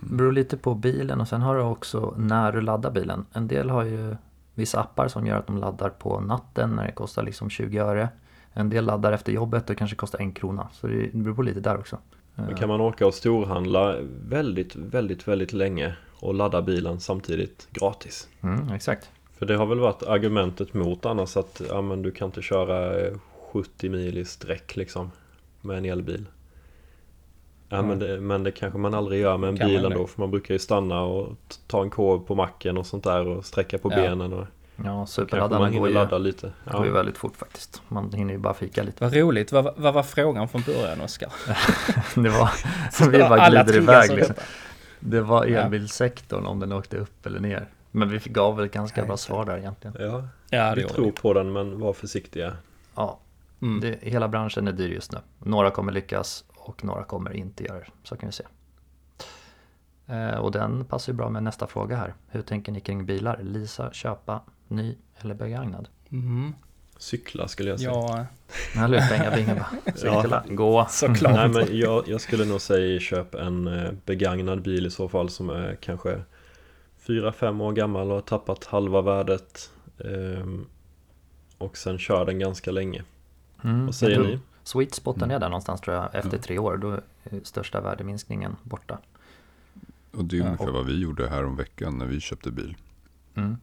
[0.00, 3.26] men beror lite på bilen och sen har du också när du laddar bilen.
[3.32, 4.16] En del har ju
[4.54, 8.08] vissa appar som gör att de laddar på natten när det kostar liksom 20 öre.
[8.52, 10.68] En del laddar efter jobbet och kanske kostar en krona.
[10.72, 11.98] Så det beror på lite där också.
[12.34, 13.96] Men kan man åka och storhandla
[14.28, 18.28] väldigt, väldigt, väldigt länge och ladda bilen samtidigt gratis?
[18.40, 19.10] Mm, exakt.
[19.38, 23.00] För det har väl varit argumentet mot annars att ja, men du kan inte köra
[23.00, 23.14] eh,
[23.52, 25.10] 70 mil i sträck liksom
[25.60, 26.26] med en elbil.
[27.76, 29.86] Ja, men, det, men det kanske man aldrig gör med en Kan bil det?
[29.86, 31.28] ändå för man brukar ju stanna och
[31.66, 33.96] ta en korv på macken och sånt där och sträcka på Ja.
[33.96, 36.52] benen och Ja, man superladdarna hinner går ju, ladda lite.
[36.72, 36.94] går ju Ja.
[36.94, 37.82] väldigt fort faktiskt.
[37.88, 39.04] Man hinner ju bara fika lite.
[39.04, 41.32] Vad roligt, vad, vad var frågan från början Oskar?
[42.22, 42.50] Det var,
[42.92, 44.34] så vi bara glider iväg liksom.
[45.00, 45.60] Det var Ja.
[45.60, 47.66] elbilsektorn om den åkte upp eller ner.
[47.90, 49.18] Men vi gav väl ganska Ja, bra det.
[49.20, 49.96] svar där egentligen.
[50.00, 51.12] Ja, Ja, det vi tror vi.
[51.12, 52.52] på den men var försiktiga.
[52.94, 53.18] Ja,
[53.62, 53.80] Mm.
[53.80, 55.18] det, hela branschen är dyr just nu.
[55.38, 57.86] Några kommer lyckas och några kommer inte göra det.
[58.02, 58.44] Så kan vi se.
[60.06, 62.14] Eh, och den passar ju bra med nästa fråga här.
[62.28, 63.38] Hur tänker ni kring bilar?
[63.42, 65.88] Leasa, köpa, ny eller begagnad?
[66.12, 66.54] Mm.
[66.98, 67.90] Cykla skulle jag säga.
[67.90, 68.26] Ja,
[68.84, 69.08] Eller hur?
[69.18, 69.92] Pengabingen bara.
[69.96, 70.86] Cykla, gå.
[70.90, 71.34] såklart.
[71.34, 75.28] Nej men jag, jag skulle nog säga köp en eh, begagnad bil i så fall
[75.30, 76.22] som är kanske
[77.06, 79.70] 4-5 år gammal och har tappat halva värdet
[80.04, 80.66] ehm,
[81.58, 83.02] Och sen kör den ganska länge
[83.64, 84.38] Mm, Vad säger ni?
[84.64, 85.34] Sweet spoten Mm.
[85.36, 86.14] är där någonstans tror jag.
[86.14, 86.42] Efter Ja.
[86.42, 86.90] tre år, då
[87.24, 88.98] är största värdeminskningen borta.
[90.12, 92.76] Och det är ungefär och- vad vi gjorde här om veckan när vi köpte bil.
[93.34, 93.56] Mm.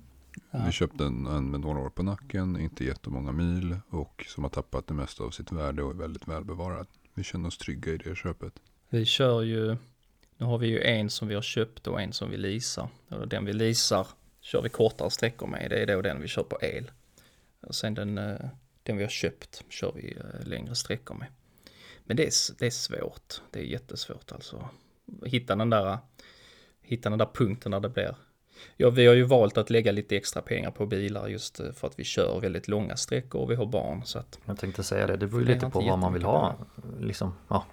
[0.52, 0.60] Ja.
[0.66, 4.52] Vi köpte en, en med några år på nacken, inte jättemånga mil och som har
[4.52, 6.88] tappat det mesta av sitt värde och är väldigt välbevarad.
[7.14, 8.54] Vi känner oss trygga i det köpet.
[8.90, 9.78] Vi kör ju,
[10.38, 12.88] nu har vi ju en som vi har köpt och en som vi leasar.
[13.10, 14.08] Och den vi leasar
[14.42, 16.92] kör vi kortare sträckor med, det är då den vi kör på el.
[17.62, 18.36] Och sen den, eh,
[18.92, 21.28] den vi har köpt kör vi eh, längre sträckor med.
[22.06, 24.70] Men det är, det är svårt, det är jättesvårt alltså.
[25.26, 25.98] Hitta den där,
[26.82, 28.16] hitta den där punkten där det blir.
[28.78, 31.88] Ja, vi har ju valt att lägga lite extra pengar på bilar just eh, för
[31.88, 34.40] att vi kör väldigt långa sträckor och vi har barn så att.
[34.46, 36.56] Jag tänkte säga det, det beror ju lite på vad man vill ha.
[37.00, 37.66] Liksom, ja,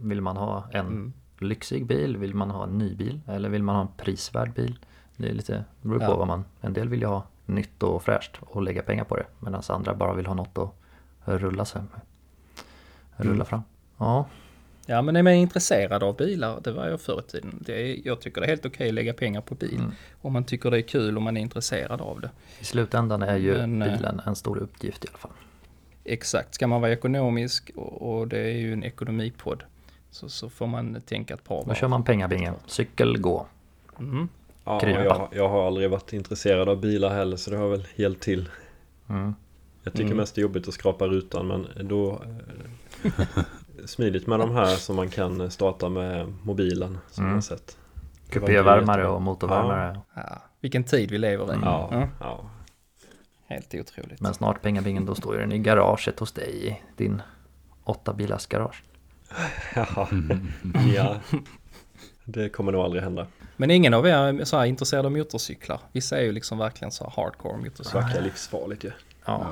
[0.00, 1.12] vill man ha en Mm.
[1.38, 2.16] lyxig bil?
[2.16, 3.20] Vill man ha en ny bil?
[3.28, 4.78] Eller vill man ha en prisvärd bil?
[5.16, 6.16] Det är lite, det beror på Ja.
[6.16, 9.26] vad man, en del vill ju ha nytt och fräscht och lägga pengar på det.
[9.40, 12.00] Medan andra bara vill ha något att rulla sig med.
[13.16, 13.46] Rulla Mm.
[13.46, 13.62] fram.
[13.98, 14.26] Ja,
[14.86, 17.58] Ja, men är man intresserad av bilar, det var jag förr i tiden.
[17.66, 19.78] Det är, jag tycker det är helt okej att lägga pengar på bil.
[19.78, 19.92] Mm.
[20.22, 22.30] Om man tycker det är kul och man är intresserad av det.
[22.60, 25.30] i slutändan är ju Men, eh, bilen en stor uppgift i alla fall.
[26.04, 29.62] Exakt, ska man vara ekonomisk och, och det är ju en ekonomipodd.
[30.10, 33.46] Så, så får man tänka ett par Då kör man pengabingen, cykel, gå.
[33.98, 34.28] Mm.
[34.64, 38.20] Ja, jag, jag har aldrig varit intresserad av bilar heller så det har väl helt
[38.20, 38.48] till.
[39.08, 39.34] Mm.
[39.82, 40.16] Jag tycker Mm.
[40.16, 42.22] mest det är jobbigt att skrapa rutan men då
[43.04, 43.10] eh,
[43.86, 47.30] Smidigt med de här som man kan starta med mobilen som Mm.
[47.30, 47.76] jag har sett.
[48.30, 50.00] Kupévärmare och motorvärmare.
[50.14, 50.22] Ja,
[50.60, 51.58] vilken tid vi lever i.
[51.62, 52.50] Ja, Ja, ja.
[53.46, 54.20] helt otroligt.
[54.20, 57.22] Men snart pengabingen, då står ju den i garaget hos dig i din
[57.84, 58.82] åtta bilars garage.
[59.74, 60.08] ja.
[60.94, 61.16] ja.
[62.32, 63.26] Det kommer nog aldrig hända.
[63.56, 65.80] Men ingen av er är så här intresserad av motorcyklar.
[65.92, 68.02] Vissa är ju liksom verkligen så här hardcore motorcyklar.
[68.02, 68.90] verkar livsfarligt ju.
[69.24, 69.46] Ja.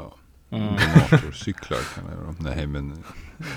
[0.51, 0.57] Ja.
[0.59, 0.75] Mm.
[1.13, 2.35] Motorcyklar kan jag göra.
[2.55, 3.05] Nej men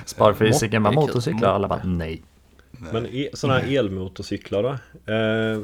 [0.05, 0.93] Sparfysiken kul.
[0.93, 2.23] motorcyklar, alla bara nej.
[2.71, 4.69] Men e sådana här elmotorcyklar då?
[5.13, 5.59] Eh,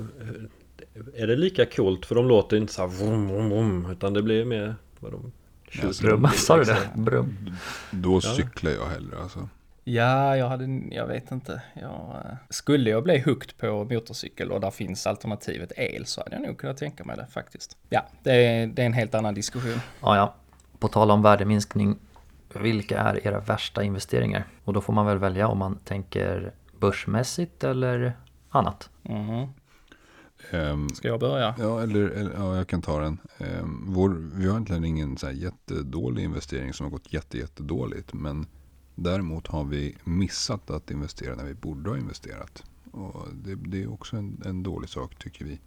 [1.16, 2.06] är det lika coolt?
[2.06, 5.32] För de låter inte så här vroom, vroom, vroom, utan det blir mer vad de
[5.70, 6.32] tjuter Brum, om.
[6.32, 6.90] sa du det?
[6.96, 7.56] Brum.
[7.92, 9.50] då cyklar jag hellre alltså.
[9.90, 11.62] Ja, jag hade, jag vet inte.
[11.74, 16.36] Jag, eh, skulle jag bli hooked på motorcykel och där finns alternativet el så hade
[16.36, 17.78] jag nog kunnat tänka mig det faktiskt.
[17.90, 19.80] Ja, det är, det är en helt annan diskussion.
[20.02, 20.36] Ja, ja.
[20.80, 22.00] På tal om värdeminskning,
[22.54, 24.48] vilka är era värsta investeringar?
[24.64, 28.14] Och då får man väl välja om man tänker börsmässigt eller
[28.50, 28.90] annat.
[29.02, 29.48] Mhm.
[30.52, 31.56] Ehm, Ska jag börja?
[31.60, 33.18] Ja, eller, eller ja, jag kan ta den.
[33.38, 38.14] Ehm, vår, vi har egentligen ingen så här jättedålig investering som har gått jätte, jättedåligt.
[38.14, 38.48] Men
[39.04, 42.64] däremot har vi missat att investera när vi borde ha investerat.
[42.92, 45.60] Och det, det är också en, en dålig sak tycker vi.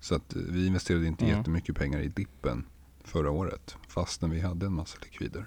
[0.00, 1.38] Så att eh, vi investerade inte Mm.
[1.38, 2.66] jättemycket pengar i dippen
[3.04, 3.76] förra året.
[3.88, 5.46] Fastän vi hade en massa likvider.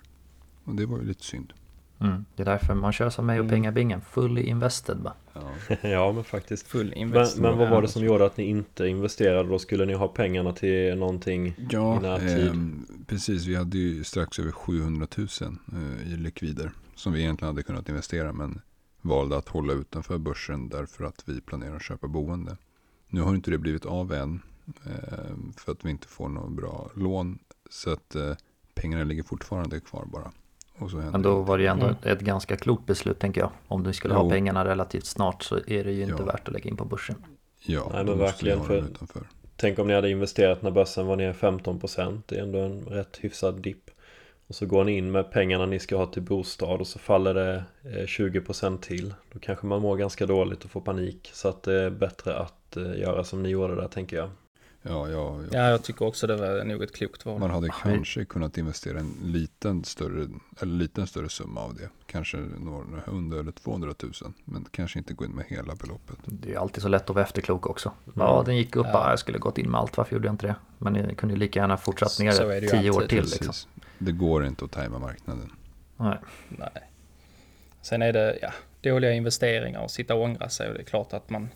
[0.64, 1.54] Och det var ju lite synd.
[2.02, 2.26] Mm.
[2.36, 3.50] Det är därför man kör som mig och Mm.
[3.56, 5.14] pengabingen, fully invested bara.
[5.34, 5.76] Ja.
[5.90, 6.68] Ja men faktiskt.
[6.68, 7.38] Full Men, invest.
[7.38, 9.50] men vad var det som gjorde att ni inte investerade?
[9.50, 12.48] Då skulle ni ha pengarna till någonting Ja, i närtid?
[12.48, 13.46] ehm, precis.
[13.46, 15.28] Vi hade ju strax över 700 000
[15.74, 18.62] eh, i likvider som vi egentligen hade kunnat investera men
[19.02, 22.58] valde att hålla utanför börsen därför att vi planerar att köpa boende.
[23.08, 24.42] Nu har inte det blivit av än
[24.86, 28.36] eh, för att vi inte får något bra lån så att eh,
[28.74, 30.32] pengarna ligger fortfarande kvar bara.
[30.80, 31.98] Och så händer Men då var det ju ändå Mm.
[32.04, 33.52] ett ganska klokt beslut tänker jag.
[33.68, 34.30] Om du skulle ha Jo.
[34.30, 36.26] pengarna relativt snart så är det ju inte Ja.
[36.26, 37.16] värt att lägga in på börsen.
[37.66, 39.22] Ja, Nej, men verkligen, ha för- utanför.
[39.56, 43.18] Tänk om ni hade investerat när börsen var ner 15% Det är ändå en rätt
[43.22, 43.90] hyfsad dipp
[44.48, 47.34] Och så går ni in med pengarna ni ska ha till bostad och så faller
[47.34, 51.64] det eh, 20% till Då kanske man mår ganska dåligt och får panik Så att
[51.64, 54.30] det är bättre att eh, göra som ni gjorde där tänker jag
[54.82, 55.48] Ja, ja, ja.
[55.52, 57.40] Ja, jag tycker också det var nog ett klokt val.
[57.40, 60.28] Man hade kanske kunnat investera en liten större,
[60.62, 61.90] eller liten större summa av det.
[62.06, 64.14] Kanske några hundra eller 200 000.
[64.46, 66.18] Men kanske inte gå in med hela beloppet.
[66.26, 67.92] Det är alltid så lätt att vara efterklok också.
[68.16, 69.04] Ja, den gick upp, Ja.
[69.04, 69.10] ja.
[69.10, 70.56] jag skulle gått in med allt, varför gjorde jag inte det?
[70.78, 73.10] Men jag kunde ju lika gärna fortsatt ner Så tio år alltid.
[73.10, 73.42] till Precis.
[73.42, 73.72] liksom.
[73.98, 75.52] Det går inte att tajma marknaden.
[75.98, 76.18] Nej.
[76.50, 76.70] Nej.
[77.82, 81.14] Sen är det ja, dåliga investeringar och sitta och ångra sig och det är klart
[81.14, 81.50] att man...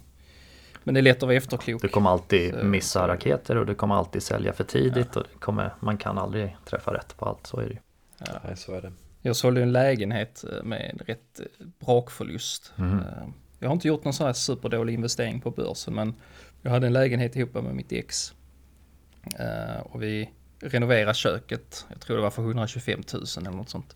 [0.84, 1.82] Men det är lätt att vara efterklok.
[1.82, 5.40] Du kommer alltid Så- missa raketer och du kommer alltid sälja för tidigt och det
[5.40, 7.78] kommer, man kan aldrig träffa rätt på allt, så är det ju.
[8.18, 8.26] Ja.
[8.44, 8.92] Nej så är det
[9.22, 12.74] Jag sålde en lägenhet eh, med en rätt eh, brakförlust.
[12.78, 12.98] Eh,
[13.60, 16.16] Jag har inte gjort någon sån här superdålig investering på börsen men
[16.62, 18.34] jag hade en lägenhet ihop med mitt ex.
[19.40, 23.94] Eh, Och vi renoverade köket, jag tror det var för 125 000 eller något sånt.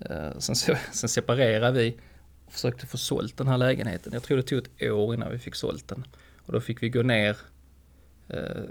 [0.00, 2.00] Eh, Sen, se- sen separerade vi och
[2.48, 4.12] försökte få sålt den här lägenheten.
[4.12, 6.04] Jag tror det tog ett år innan vi fick sålt den.
[6.46, 7.36] Och då fick vi gå ner,
[8.28, 8.62] eh,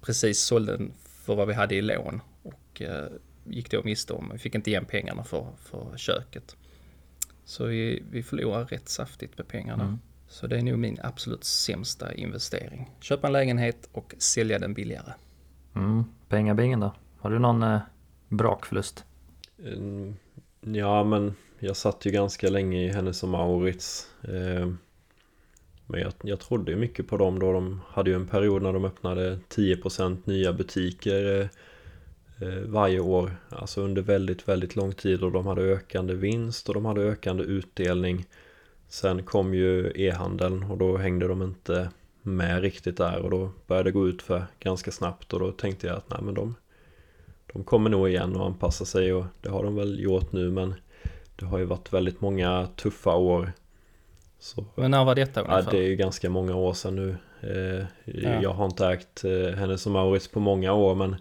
[0.00, 2.20] precis sålde den för vad vi hade i lån.
[2.42, 3.06] Och eh,
[3.44, 6.56] gick då miste om, vi fick inte igen pengarna för, för köket.
[7.44, 9.84] Så vi, vi förlorade rätt saftigt med pengarna.
[9.84, 9.98] Mm.
[10.28, 12.90] Så det är nog min absolut sämsta investering.
[13.00, 15.12] Köpa en lägenhet och sälja den billigare.
[15.74, 16.04] Mm.
[16.28, 16.94] Pengabingen då?
[17.18, 17.80] Har du någon eh,
[18.28, 19.04] brakförlust?
[19.64, 20.16] Mm,
[20.60, 24.68] Ja men jag satt ju ganska länge i Hennes och Maurits eh,
[25.86, 27.52] Men jag, jag trodde ju mycket på dem då.
[27.52, 33.36] De hade ju en period när de öppnade 10% nya butiker eh, eh, Varje år.
[33.48, 37.44] Alltså under väldigt väldigt lång tid och de hade ökande vinst och de hade ökande
[37.44, 38.26] utdelning.
[38.88, 41.90] Sen kom ju e-handeln och då hängde de inte
[42.22, 45.86] med riktigt där och då började det gå ut för ganska snabbt och då tänkte
[45.86, 46.54] jag att nej men de
[47.52, 50.74] de kommer nog igen och anpassa sig och det har de väl gjort nu men
[51.36, 53.52] det har ju varit väldigt många tuffa år.
[54.38, 55.70] Så Men när var detta ja, ungefär?
[55.70, 57.16] det är ju ganska många år sedan nu.
[57.40, 58.42] Eh, Ja.
[58.42, 61.16] Jag har inte ägt eh, Hennes och Mauritz på många år men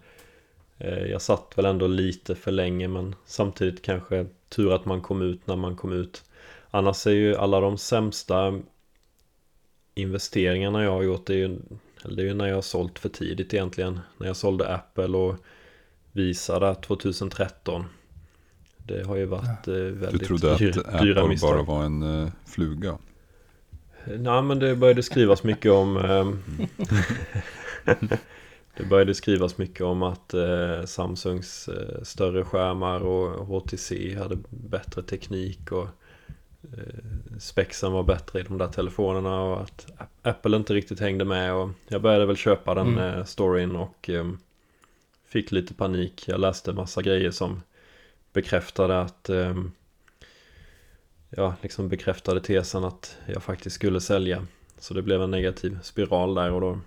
[0.78, 5.22] eh, jag satt väl ändå lite för länge men samtidigt kanske tur att man kom
[5.22, 6.24] ut när man kom ut.
[6.72, 8.60] Annars är ju alla de sämsta
[9.96, 11.60] investeringarna jag har gjort det är ju,
[12.04, 14.00] det är ju när jag har sålt för tidigt egentligen.
[14.18, 15.36] När jag sålde Apple och
[16.12, 17.86] Visa där 2013.
[18.92, 21.52] Det har ju varit eh, Du väldigt trodde att dyra, dyra Apple misstag.
[21.56, 22.98] bara var en uh, fluga.
[24.06, 26.40] Nej men det började skrivas mycket om ehm,
[28.78, 35.02] Det började skrivas mycket om att eh, Samsungs eh, större skärmar och HTC hade bättre
[35.04, 35.88] teknik och
[36.64, 39.88] eh, spexen var bättre i de där telefonerna och att
[40.22, 43.20] Apple inte riktigt hängde med och jag började väl köpa den Mm.
[43.20, 44.38] eh, storyn och ehm,
[45.28, 46.28] fick lite panik.
[46.28, 47.62] Jag läste massa grejer som
[48.34, 49.72] bekräftade att ehm,
[51.30, 54.46] ja, liksom bekräftade tesen att jag faktiskt skulle sälja.
[54.80, 56.80] Så det blev en negativ spiral där och då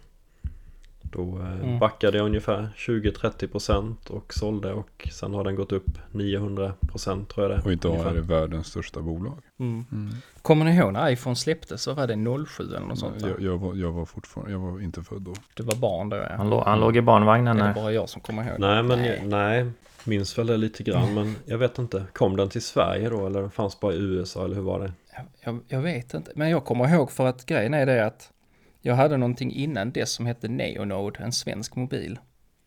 [1.17, 1.79] Då eh, Mm.
[1.79, 7.51] backade jag ungefär 20-30% och sålde och sen har den gått upp 900% tror jag
[7.51, 8.11] det Och idag ungefär.
[8.11, 9.39] är det världens största bolag.
[9.59, 9.85] Mm.
[9.93, 10.15] Mm.
[10.43, 11.83] Kommer ni ihåg när iPhone släpptes?
[11.83, 13.21] Så var det 07 eller något sånt?
[13.21, 15.35] Jag, jag, var, jag var fortfarande, jag var inte född då.
[15.55, 16.29] Du var barn då ja.
[16.37, 17.75] Han, lå, han låg i barnvagnen Är det när...
[17.75, 18.61] bara jag som kommer ihåg?
[18.61, 19.23] Nej men Nej.
[19.25, 19.71] nej.
[20.07, 23.49] Minns väl det lite grann men jag vet inte Kom den till Sverige då eller
[23.49, 24.93] fanns bara i USA eller hur var det?
[25.41, 28.33] Jag, jag, vet inte, men jag kommer ihåg för att grejen är det att
[28.81, 32.19] jag hade någonting innan det som hette Neonode, en svensk mobil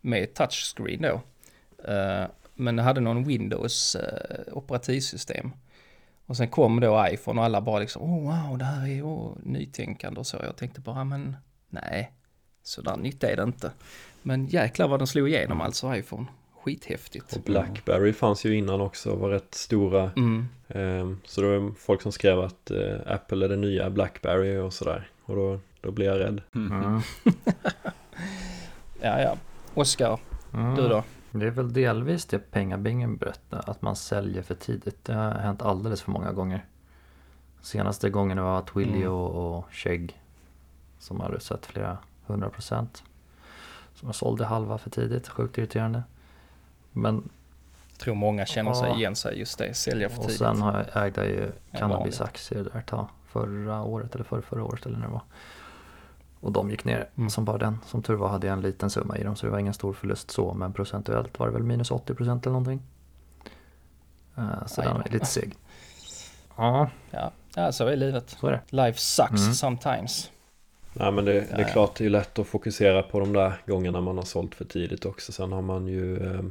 [0.02, 1.21] med touchscreen då.
[1.91, 5.45] Eh, men det hade någon Windows-operativsystem.
[5.45, 5.52] Eh,
[6.26, 9.38] och sen kom då iPhone och alla bara liksom, oh wow, det här är oh,
[9.43, 10.38] nytänkande och så.
[10.38, 11.36] Jag tänkte bara, men
[11.69, 12.12] nej,
[12.63, 13.71] sådär nytt är det inte.
[14.21, 16.26] Men jäklar vad den slog igenom alltså, iPhone.
[16.67, 17.36] Skithäftigt.
[17.36, 20.47] Och Blackberry fanns ju innan också och var rätt stora Mm.
[20.67, 24.73] Ehm, Så det var folk som skrev att eh, Apple är det nya Blackberry och
[24.73, 27.01] sådär Och då, då blev jag rädd Mm.
[29.01, 29.38] Ja, ja.
[29.73, 30.19] Oskar,
[30.53, 30.75] Mm.
[30.75, 31.03] du då?
[31.32, 35.06] Det är väl delvis det pengabingen berättar, att man säljer för tidigt.
[35.06, 36.65] Det har hänt alldeles för många gånger.
[37.62, 39.12] Senaste gången var Twilio Mm.
[39.38, 40.21] och Chegg
[40.99, 43.03] som hade sett flera hundra procent.
[43.95, 46.03] Som sålde halva för tidigt, sjukt irriterande.
[46.91, 47.30] Men,
[47.91, 48.95] Jag tror många känner sig Ja.
[48.97, 50.38] igen sig just det, sälja för och tidigt.
[50.38, 53.08] sen har jag, ägde jag ju cannabisaktier där ett tag.
[53.28, 55.21] Förra året eller förra, förra året eller när det var.
[56.39, 57.30] Och de gick ner Mm.
[57.30, 57.78] som bara den.
[57.86, 59.93] Som tur var hade jag en liten summa i dem så det var ingen stor
[59.93, 60.54] förlust så.
[60.54, 62.82] Men procentuellt var det väl minus 80 procent eller någonting.
[64.38, 65.54] Eh, så den var lite seg.
[66.56, 66.89] Ja,
[67.56, 68.30] Ja, så är livet.
[68.39, 68.62] så är det.
[68.69, 69.54] Life sucks Mm.
[69.54, 70.32] sometimes.
[70.93, 71.67] Nej men det, det är ja.
[71.67, 75.06] klart det är lätt att fokusera på de där gångerna man har sålt för tidigt
[75.06, 76.41] också Sen har man ju eh,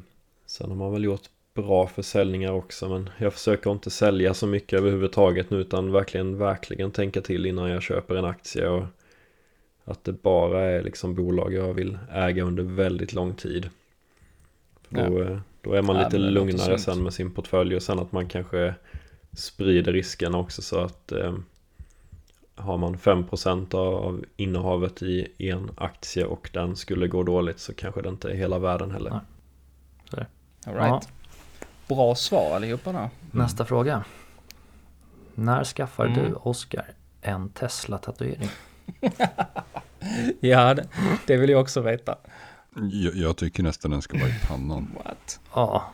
[0.57, 4.79] Sen har man väl gjort bra försäljningar också men jag försöker inte sälja så mycket
[4.79, 8.85] överhuvudtaget nu utan verkligen, verkligen tänka till innan jag köper en aktie och
[9.85, 13.71] att det bara är liksom bolag jag vill äga under väldigt lång tid.
[14.83, 18.13] För då, eh, då är man lite lugnare sen med sin portfölj och sen att
[18.13, 18.75] man kanske
[19.33, 21.35] sprider riskerna också så att eh,
[22.55, 27.75] har man 5% av, av innehavet i en aktie och den skulle gå dåligt så
[27.75, 29.11] kanske det inte är hela världen heller.
[29.11, 29.21] Nej.
[30.67, 31.09] All right.
[31.89, 33.11] Bra svar allihopa då.
[33.31, 34.05] Nästa fråga.
[35.35, 36.19] När skaffar Mm.
[36.19, 36.85] du, Oskar,
[37.23, 38.49] en Tesla-tatuering?
[40.41, 40.89] Ja, det,
[41.27, 42.17] det vill jag också veta.
[42.93, 44.91] Jag, jag tycker nästan den ska vara i pannan.
[45.05, 45.41] What?
[45.55, 45.85] Ja,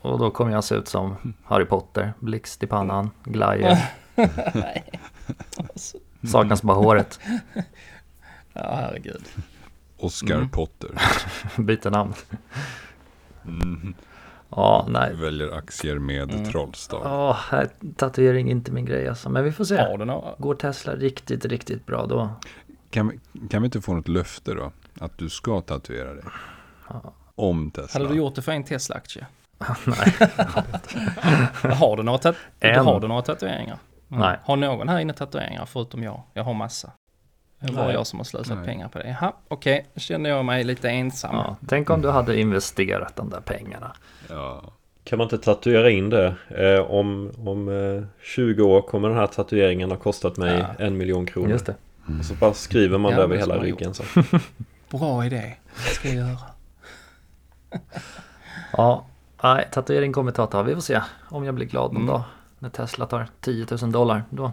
[0.00, 2.12] och då kommer jag se ut som Harry Potter.
[2.18, 3.90] Blixt i pannan, glajer.
[6.32, 7.20] Saknas bara håret.
[8.52, 9.24] Ja, herregud.
[9.98, 10.48] Oscar Mm.
[10.50, 10.90] Potter.
[11.58, 12.14] Byter namn.
[13.48, 13.94] Mm.
[14.50, 15.14] Ja, nej.
[15.14, 16.44] Väljer aktier med Mm.
[16.50, 17.00] trollstav.
[17.04, 17.36] Ja,
[17.96, 19.28] tatuering är inte min grej alltså.
[19.28, 19.96] Men vi får se.
[19.98, 20.34] Du några?
[20.38, 22.28] Går Tesla riktigt, riktigt bra då?
[22.90, 24.72] Kan, vi, kan vi inte få något löfte då?
[25.00, 26.24] Att du ska tatuera dig?
[26.88, 27.12] Ja.
[27.34, 28.00] Om Tesla.
[28.00, 29.26] Hade du gjort det för en Tesla-aktie?
[29.84, 30.14] Nej.
[31.74, 32.84] Har du några, tat- En.
[32.84, 33.78] har du några tatueringar?
[34.10, 34.20] Mm.
[34.20, 34.38] Nej.
[34.42, 36.22] Har någon här inne tatueringar förutom jag?
[36.34, 36.90] Jag har massa.
[37.60, 37.94] Det bara Nej.
[37.94, 38.66] jag som har slösat Nej.
[38.66, 39.08] pengar på det.
[39.20, 39.86] Jaha, okej.
[39.94, 41.34] Då känner jag mig lite ensam.
[41.34, 43.92] Ja, tänk om du hade investerat de där pengarna.
[44.28, 44.62] Ja.
[45.04, 46.34] Kan man inte tatuera in det?
[46.48, 50.84] Eh, om om eh, 20 år kommer den här tatueringen ha kostat mig Ja.
[50.84, 51.50] en miljon kronor.
[51.50, 51.74] Just det.
[52.18, 54.02] Och så bara skriver man Ja, det över hela ryggen så.
[54.98, 55.54] Bra idé.
[55.74, 56.38] Det ska jag göra.
[58.72, 59.04] Ja,
[59.42, 60.64] nej, tatuering kommer ta ett tag.
[60.64, 62.12] Vi får se om jag blir glad någon Mm.
[62.14, 62.22] dag.
[62.58, 64.22] När Tesla tar 10 000 dollar.
[64.30, 64.52] Då.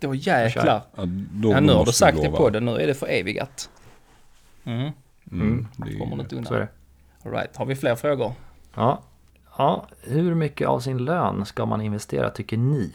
[0.00, 0.82] Då jäklar.
[0.96, 2.60] Ja, då Ja, nu har du sagt det på det.
[2.60, 3.70] Nu är det för evigat.
[4.64, 4.90] Mm.
[5.32, 6.52] Mm, det är- Kommer du inte undan.
[6.52, 6.68] det.
[7.24, 7.56] All right.
[7.56, 8.32] Har vi fler frågor?
[8.74, 9.02] Ja.
[9.58, 12.92] ja, hur mycket av sin lön ska man investera tycker ni?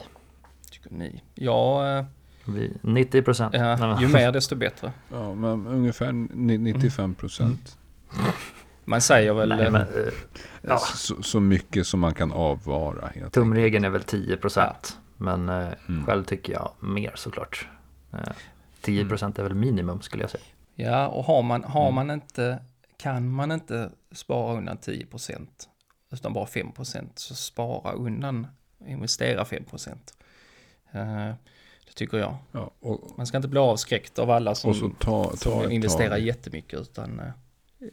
[0.71, 1.21] Tycker ni?
[1.35, 2.05] Jag, eh,
[2.45, 3.53] Vi- 90 procent.
[3.57, 4.91] Ja, ju mer desto bättre.
[5.11, 7.77] Ja, men ungefär ni- 95 procent.
[8.85, 9.49] Man säger väl...
[9.49, 9.87] Nej, eh, men, eh,
[10.61, 13.09] ja, Så, så mycket som man kan avvara.
[13.31, 14.97] Tumregeln är väl 10 procent.
[15.23, 16.05] Men eh, Mm.
[16.05, 17.67] själv tycker jag mer såklart.
[18.13, 18.19] Eh,
[18.81, 20.43] 10 procent är väl minimum skulle jag säga.
[20.75, 21.95] Ja, och har man, har Mm.
[21.95, 22.59] man inte,
[22.97, 25.69] kan man inte spara undan 10 procent,
[26.11, 28.47] utan bara 5 procent, så spara undan,
[28.87, 30.17] investera 5 procent.
[30.91, 31.31] Eh,
[31.85, 32.35] det tycker jag.
[32.51, 36.19] Ja, och, Man ska inte bli avskräckt av alla som, ta, ta som investerar tag.
[36.19, 37.31] jättemycket, utan eh,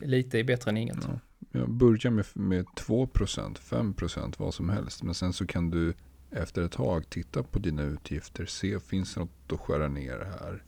[0.01, 0.99] lite är bättre än inget.
[1.09, 1.19] Ja.
[1.53, 5.03] Ja, börja med, med 2 procent, 5 procent, vad som helst.
[5.03, 5.95] Men sen så kan du
[6.31, 8.47] efter ett tag titta på dina utgifter.
[8.47, 10.63] Se, finns det något att skära ner här?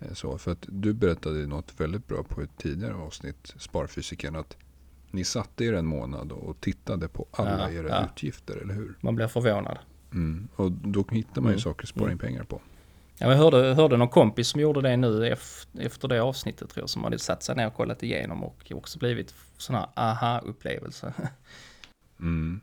[0.00, 4.56] Eh, Så, för att du berättade något väldigt bra på ett tidigare avsnitt, Sparfysiken, att
[5.10, 8.04] ni satte er en månad och tittade på alla Ja, era ja.
[8.04, 8.98] utgifter, eller hur?
[9.00, 9.78] Man blir förvånad.
[10.12, 10.48] Mm.
[10.56, 11.60] Och då hittar man ju Mm.
[11.60, 12.60] saker att spara in pengar på.
[13.18, 16.82] Ja, jag hörde, hörde någon kompis som gjorde det nu ef- efter det avsnittet tror
[16.82, 21.14] jag, som hade satt sig ner och kollat igenom och också blivit sån här aha-upplevelse.
[22.20, 22.60] Mm.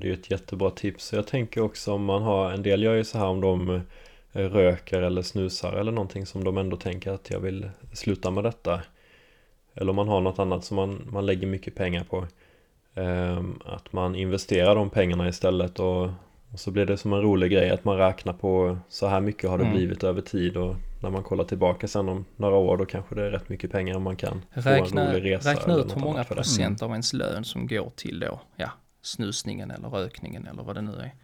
[0.00, 1.12] Det är ju ett jättebra tips.
[1.12, 3.70] Jag tänker också om man har, en del gör ju så här om de
[4.32, 8.44] eh, röker eller snusar eller någonting som de ändå tänker att jag vill sluta med
[8.44, 8.80] detta.
[9.74, 12.26] Eller om man har något annat som man, man lägger mycket pengar på.
[12.94, 16.02] Ehm, att man investerar de pengarna istället och,
[16.52, 19.50] och så blir det som en rolig grej att man räknar på så här mycket
[19.50, 19.76] har det Mm.
[19.76, 23.22] blivit över tid och när man kollar tillbaka sen om några år då kanske det
[23.22, 25.50] är rätt mycket pengar om man kan få Räkna, en rolig resa.
[25.50, 28.70] räkna ut hur många procent av ens lön som går till då, ja,
[29.02, 31.14] snusningen eller rökningen eller vad det nu är.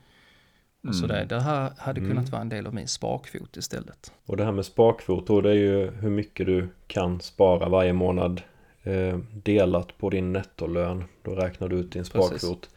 [0.93, 1.09] Så Mm.
[1.16, 2.31] det, det här hade kunnat Mm.
[2.31, 4.12] vara en del av min sparkvot istället.
[4.27, 7.93] Och det här med sparkvot då, det är ju hur mycket du kan spara varje
[7.93, 8.43] månad
[8.83, 11.05] eh, delat på din nettolön.
[11.22, 12.09] Då räknar du ut din Precis.
[12.41, 12.70] sparkvot.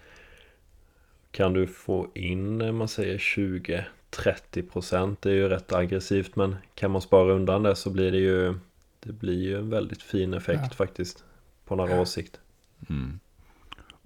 [1.32, 6.56] Kan du få in, eh, man säger 20-30 procent, det är ju rätt aggressivt men
[6.76, 8.54] kan man spara undan det så blir det ju
[9.00, 10.70] det blir ju en väldigt fin effekt Ja.
[10.70, 11.24] faktiskt
[11.66, 12.40] på några års sikt.
[12.90, 13.20] Mm.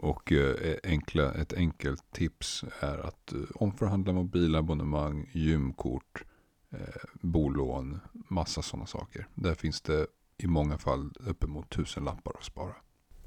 [0.04, 6.24] Och eh, e-, enkla, ett enkelt tips är att eh, omförhandla mobilabonnemang, gymkort,
[6.72, 6.80] eh,
[7.22, 9.28] bolån, massa sådana saker.
[9.36, 12.76] Där finns det i många fall uppemot tusen lappar att spara.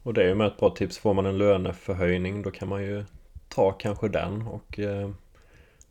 [0.02, 0.98] Och det är ju med ett bra tips.
[0.98, 3.04] Får man en löneförhöjning då kan man ju
[3.48, 5.10] ta kanske den och eh,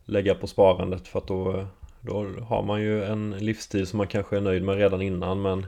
[0.03, 1.67] lägga på sparandet för att då,
[2.01, 5.65] då har man ju en livsstil som man kanske är nöjd med redan innan men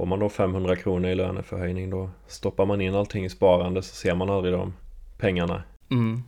[0.00, 3.94] får man då 500 kronor i löneförhöjning då stoppar man in allting i sparande så
[3.94, 4.74] ser man aldrig de
[5.18, 5.62] pengarna.
[5.90, 6.22] Mm.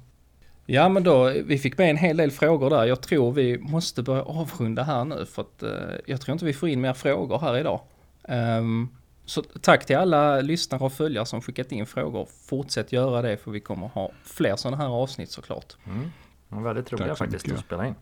[0.66, 2.84] Ja men då, vi fick med en hel del frågor där.
[2.84, 5.70] Jag tror vi måste börja avrunda här nu för att eh,
[6.06, 7.80] jag tror inte vi får in mer frågor här idag.
[8.24, 8.88] Ehm,
[9.24, 12.28] så tack till alla lyssnare och följare som skickat in frågor.
[12.48, 15.76] Fortsätt göra det för vi kommer ha fler sådana här avsnitt såklart.
[15.86, 16.10] Mm.
[16.48, 17.58] Det var väldigt roliga faktiskt mycket.
[17.58, 17.94] att spela in.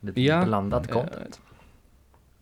[0.00, 1.40] Lite Ja, blandat eh, content.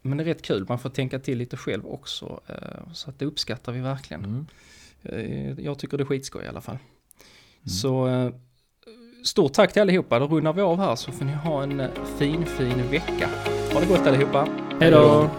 [0.02, 2.40] Men det är rätt kul, man får tänka till lite själv också.
[2.46, 4.24] eh, Så att det uppskattar vi verkligen.
[4.24, 4.46] Mm.
[5.02, 6.78] Eh, Jag tycker det är skitskoj i alla fall.
[7.66, 8.30] Så eh,
[9.24, 10.18] stort tack till allihopa.
[10.18, 11.82] Då rundar vi av här så får ni ha en
[12.18, 13.28] fin, fin vecka.
[13.72, 14.48] Ha det gott allihopa.
[14.80, 15.30] Hej då!